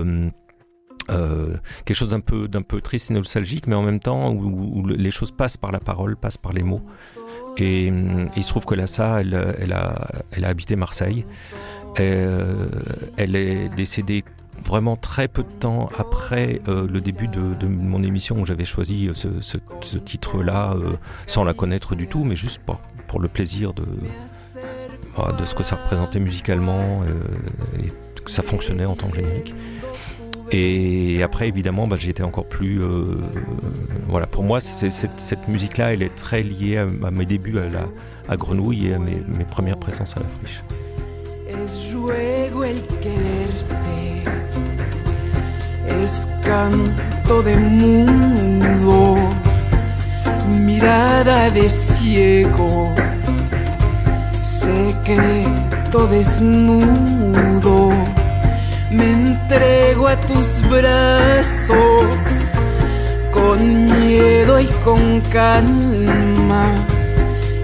euh, 1.08 1.56
quelque 1.84 1.96
chose 1.96 2.10
d'un 2.10 2.20
peu, 2.20 2.46
d'un 2.46 2.62
peu 2.62 2.80
triste 2.80 3.10
et 3.10 3.14
nostalgique, 3.14 3.66
mais 3.66 3.74
en 3.74 3.82
même 3.82 3.98
temps 3.98 4.32
où, 4.32 4.86
les 4.86 5.10
choses 5.10 5.32
passent 5.32 5.56
par 5.56 5.72
la 5.72 5.80
parole, 5.80 6.14
passent 6.14 6.38
par 6.38 6.52
les 6.52 6.62
mots. 6.62 6.82
Et, 7.56 7.86
il 8.36 8.44
se 8.44 8.48
trouve 8.48 8.64
que 8.64 8.76
Lassa, 8.76 9.22
elle, 9.22 9.56
elle, 9.58 9.72
a, 9.72 10.06
elle 10.30 10.44
a 10.44 10.48
habité 10.48 10.76
Marseille. 10.76 11.26
elle 11.96 13.34
est 13.34 13.68
décédée 13.74 14.22
vraiment 14.64 14.94
très 14.94 15.26
peu 15.26 15.42
de 15.42 15.50
temps 15.58 15.88
après 15.98 16.60
le 16.68 17.00
début 17.00 17.26
de, 17.26 17.66
mon 17.66 18.04
émission 18.04 18.40
où 18.40 18.44
j'avais 18.46 18.64
choisi 18.64 19.10
ce, 19.14 19.98
titre-là 19.98 20.76
sans 21.26 21.42
la 21.42 21.54
connaître 21.54 21.96
du 21.96 22.06
tout, 22.06 22.22
mais 22.22 22.36
juste 22.36 22.60
pour 23.08 23.18
le 23.18 23.26
plaisir 23.26 23.74
de, 23.74 23.84
de 25.38 25.44
ce 25.44 25.54
que 25.54 25.62
ça 25.62 25.76
représentait 25.76 26.20
musicalement 26.20 27.02
euh, 27.02 27.84
et 27.84 27.92
que 28.24 28.30
ça 28.30 28.42
fonctionnait 28.42 28.84
en 28.84 28.94
tant 28.94 29.08
que 29.08 29.16
générique. 29.16 29.54
Et 30.52 31.22
après, 31.22 31.48
évidemment, 31.48 31.86
bah, 31.86 31.96
j'étais 31.98 32.24
encore 32.24 32.46
plus. 32.46 32.82
Euh, 32.82 33.16
voilà, 34.08 34.26
pour 34.26 34.42
moi, 34.42 34.60
cette, 34.60 35.48
musique-là, 35.48 35.92
elle 35.92 36.02
est 36.02 36.14
très 36.14 36.42
liée 36.42 36.78
à, 36.78 37.10
mes 37.10 37.26
débuts 37.26 37.58
à, 38.28 38.36
Grenouille 38.36 38.88
et 38.88 38.94
à 38.94 38.98
mes, 38.98 39.22
mes 39.28 39.44
premières 39.44 39.78
présences 39.78 40.16
à 40.16 40.20
la 40.20 40.26
friche. 40.40 40.62
Es 45.86 46.26
canto 46.44 47.42
de 47.42 47.56
mundo, 47.56 49.18
mirada 50.48 51.50
de 51.50 51.68
ciego. 51.68 53.09
Desnudo 56.10 57.90
me 58.90 59.10
entrego 59.10 60.08
a 60.08 60.20
tus 60.20 60.62
brazos 60.68 62.52
con 63.30 63.86
miedo 63.86 64.58
y 64.60 64.66
con 64.84 65.20
calma, 65.32 66.66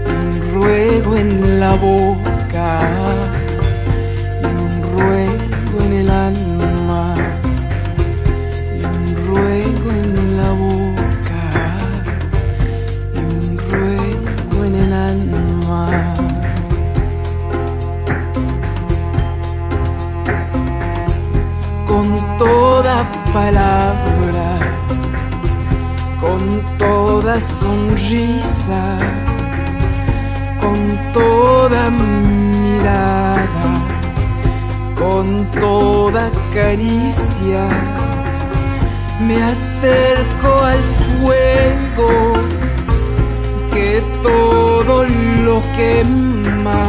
un 0.07 0.55
ruego 0.55 1.17
en 1.17 1.61
la 1.61 1.75
boca 1.75 2.81
y 4.43 4.47
un 4.47 4.83
ruego 4.93 5.85
en 5.85 5.93
el 5.93 6.11
alma, 6.11 6.46
palabra 23.37 24.49
con 26.19 26.41
toda 26.79 27.39
sonrisa, 27.39 28.83
con 30.59 30.79
toda 31.13 31.91
mirada, 31.91 33.69
con 35.03 35.27
toda 35.51 36.31
caricia, 36.55 37.63
me 39.27 39.37
acerco 39.43 40.51
al 40.73 40.83
fuego 41.07 42.13
que 43.75 44.03
todo 44.23 45.05
lo 45.47 45.57
quema, 45.77 46.85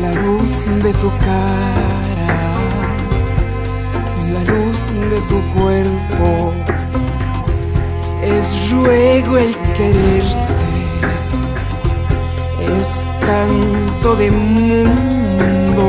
la 0.00 0.12
luz 0.22 0.64
de 0.84 0.92
tu 1.02 1.10
cara, 1.28 1.95
luz 4.46 4.92
de 5.10 5.20
tu 5.28 5.40
cuerpo. 5.54 6.52
Es 8.22 8.70
ruego 8.70 9.38
el 9.38 9.56
quererte, 9.76 10.76
es 12.78 13.06
canto 13.20 14.16
de 14.16 14.30
mundo, 14.30 15.86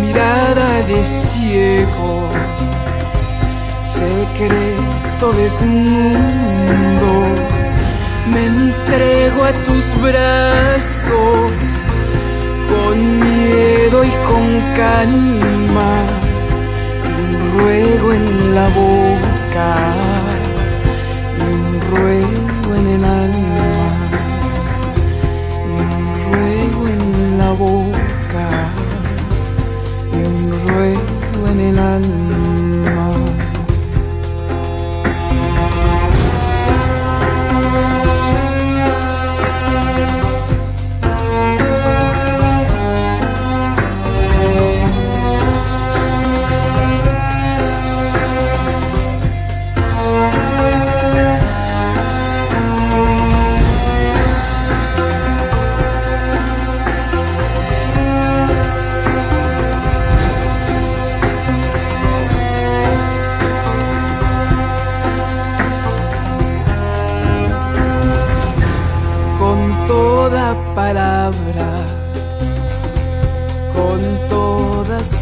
mirada 0.00 0.82
de 0.82 1.04
ciego, 1.04 2.28
secreto 3.80 5.32
desnudo, 5.32 7.12
me 8.32 8.46
entrego 8.46 9.44
a 9.44 9.52
tus 9.64 9.84
brazos 10.00 11.52
con 12.72 13.20
miedo 13.20 14.04
y 14.04 14.10
con 14.26 14.46
calma, 14.74 16.06
la 18.52 18.68
boca 18.68 20.11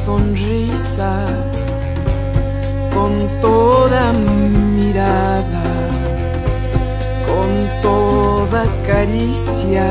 sonrisa, 0.04 1.26
con 2.94 3.12
toda 3.40 4.12
mirada, 4.12 5.68
con 7.28 7.50
toda 7.82 8.64
caricia, 8.86 9.88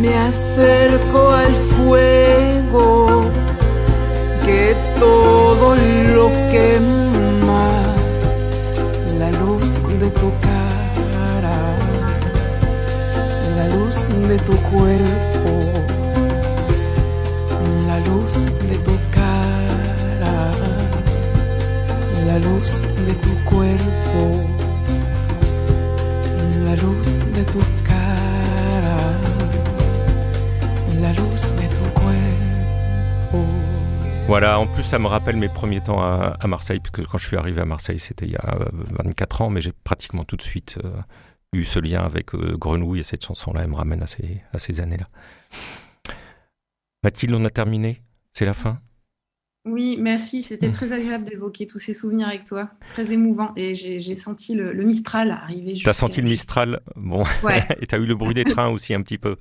me 0.00 0.12
acerco 0.16 1.30
al 1.30 1.54
fuego 1.76 3.22
que 4.44 4.74
todo 4.98 5.76
lo 6.16 6.26
quema, 6.50 7.66
la 9.20 9.30
luz 9.42 9.80
de 10.00 10.10
tu 10.10 10.30
cara 10.40 10.62
la 13.56 13.68
luz 13.76 14.08
de 14.28 14.38
tu 14.38 14.56
cuerpo, 14.70 15.31
luz. 22.38 22.82
Voilà, 34.32 34.58
en 34.58 34.66
plus 34.66 34.82
ça 34.82 34.98
me 34.98 35.08
rappelle 35.08 35.36
mes 35.36 35.50
premiers 35.50 35.82
temps 35.82 36.00
à, 36.00 36.46
Marseille, 36.46 36.80
puisque 36.80 37.06
quand 37.06 37.18
je 37.18 37.26
suis 37.26 37.36
arrivé 37.36 37.60
à 37.60 37.66
Marseille 37.66 37.98
c'était 37.98 38.24
il 38.24 38.32
y 38.32 38.36
a 38.36 38.56
euh, 38.60 38.64
24 39.04 39.42
ans, 39.42 39.50
mais 39.50 39.60
j'ai 39.60 39.72
pratiquement 39.84 40.24
tout 40.24 40.36
de 40.36 40.42
suite 40.42 40.78
euh, 40.82 40.90
eu 41.52 41.66
ce 41.66 41.78
lien 41.78 42.00
avec 42.00 42.34
euh, 42.34 42.56
Grenouille 42.56 43.00
et 43.00 43.02
cette 43.02 43.22
chanson-là, 43.26 43.60
elle 43.62 43.68
me 43.68 43.74
ramène 43.74 44.02
à 44.02 44.06
ces 44.58 44.80
années-là. 44.80 45.04
Mathilde, 47.02 47.34
on 47.34 47.44
a 47.44 47.50
terminé? 47.50 48.00
C'est 48.32 48.44
la 48.44 48.54
fin? 48.54 48.78
Oui, 49.64 49.96
merci. 50.00 50.42
C'était 50.42 50.66
Mm. 50.68 50.72
très 50.72 50.92
agréable 50.92 51.24
d'évoquer 51.24 51.66
tous 51.68 51.78
ces 51.78 51.94
souvenirs 51.94 52.26
avec 52.26 52.44
toi. 52.44 52.70
Très 52.90 53.12
émouvant. 53.12 53.52
Et 53.56 53.74
j'ai 53.76 54.14
senti 54.16 54.54
le, 54.54 54.72
le 54.72 54.82
Mistral 54.84 55.30
arriver. 55.30 55.74
T'as 55.84 55.92
senti 55.92 56.20
le 56.20 56.28
Mistral? 56.28 56.80
Bon, 56.96 57.22
Ouais, 57.44 57.62
et 57.80 57.86
t'as 57.86 57.98
eu 57.98 58.06
le 58.06 58.16
bruit 58.16 58.34
des 58.34 58.44
trains 58.44 58.68
aussi 58.68 58.92
un 58.92 59.02
petit 59.02 59.18
peu. 59.18 59.36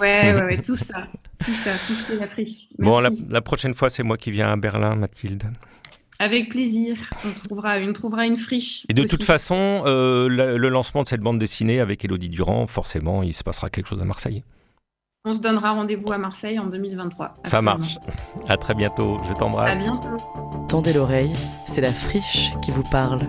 ouais, 0.00 0.32
ouais, 0.34 0.42
ouais, 0.42 0.62
tout 0.62 0.76
ça. 0.76 1.08
Tout 1.44 1.52
ça, 1.52 1.72
tout 1.86 1.92
ce 1.92 2.02
qui 2.04 2.12
est 2.12 2.16
la 2.16 2.26
friche. 2.26 2.68
Bon, 2.78 3.00
la, 3.00 3.40
prochaine 3.42 3.74
fois, 3.74 3.90
c'est 3.90 4.02
moi 4.02 4.16
qui 4.16 4.30
viens 4.30 4.48
à 4.48 4.56
Berlin, 4.56 4.94
Mathilde. 4.96 5.44
Avec 6.18 6.48
plaisir. 6.48 6.96
On 7.26 7.30
trouvera 7.32 7.78
une, 7.78 7.92
trouvera 7.92 8.26
une 8.26 8.36
friche. 8.38 8.84
Et 8.88 8.94
de 8.94 9.02
aussi. 9.02 9.10
toute 9.16 9.24
façon, 9.24 9.82
euh, 9.86 10.28
le, 10.28 10.56
le 10.56 10.68
lancement 10.68 11.02
de 11.02 11.08
cette 11.08 11.20
bande 11.20 11.38
dessinée 11.38 11.78
avec 11.78 12.04
Elodie 12.04 12.28
Durand, 12.30 12.66
forcément, 12.66 13.22
il 13.22 13.34
se 13.34 13.44
passera 13.44 13.68
quelque 13.70 13.86
chose 13.88 14.00
à 14.00 14.04
Marseille. 14.04 14.42
On 15.30 15.34
se 15.34 15.40
donnera 15.40 15.72
rendez-vous 15.72 16.10
à 16.10 16.16
Marseille 16.16 16.58
en 16.58 16.64
2023. 16.68 17.34
Ça 17.44 17.60
marche. 17.60 17.98
À 18.48 18.56
très 18.56 18.72
bientôt. 18.74 19.18
Je 19.28 19.32
À 19.32 19.34
t'embrasse. 19.34 19.78
bientôt. 19.78 20.16
Tendez 20.68 20.94
l'oreille, 20.94 21.34
c'est 21.66 21.82
la 21.82 21.92
friche 21.92 22.50
qui 22.62 22.70
vous 22.70 22.82
parle. 22.84 23.20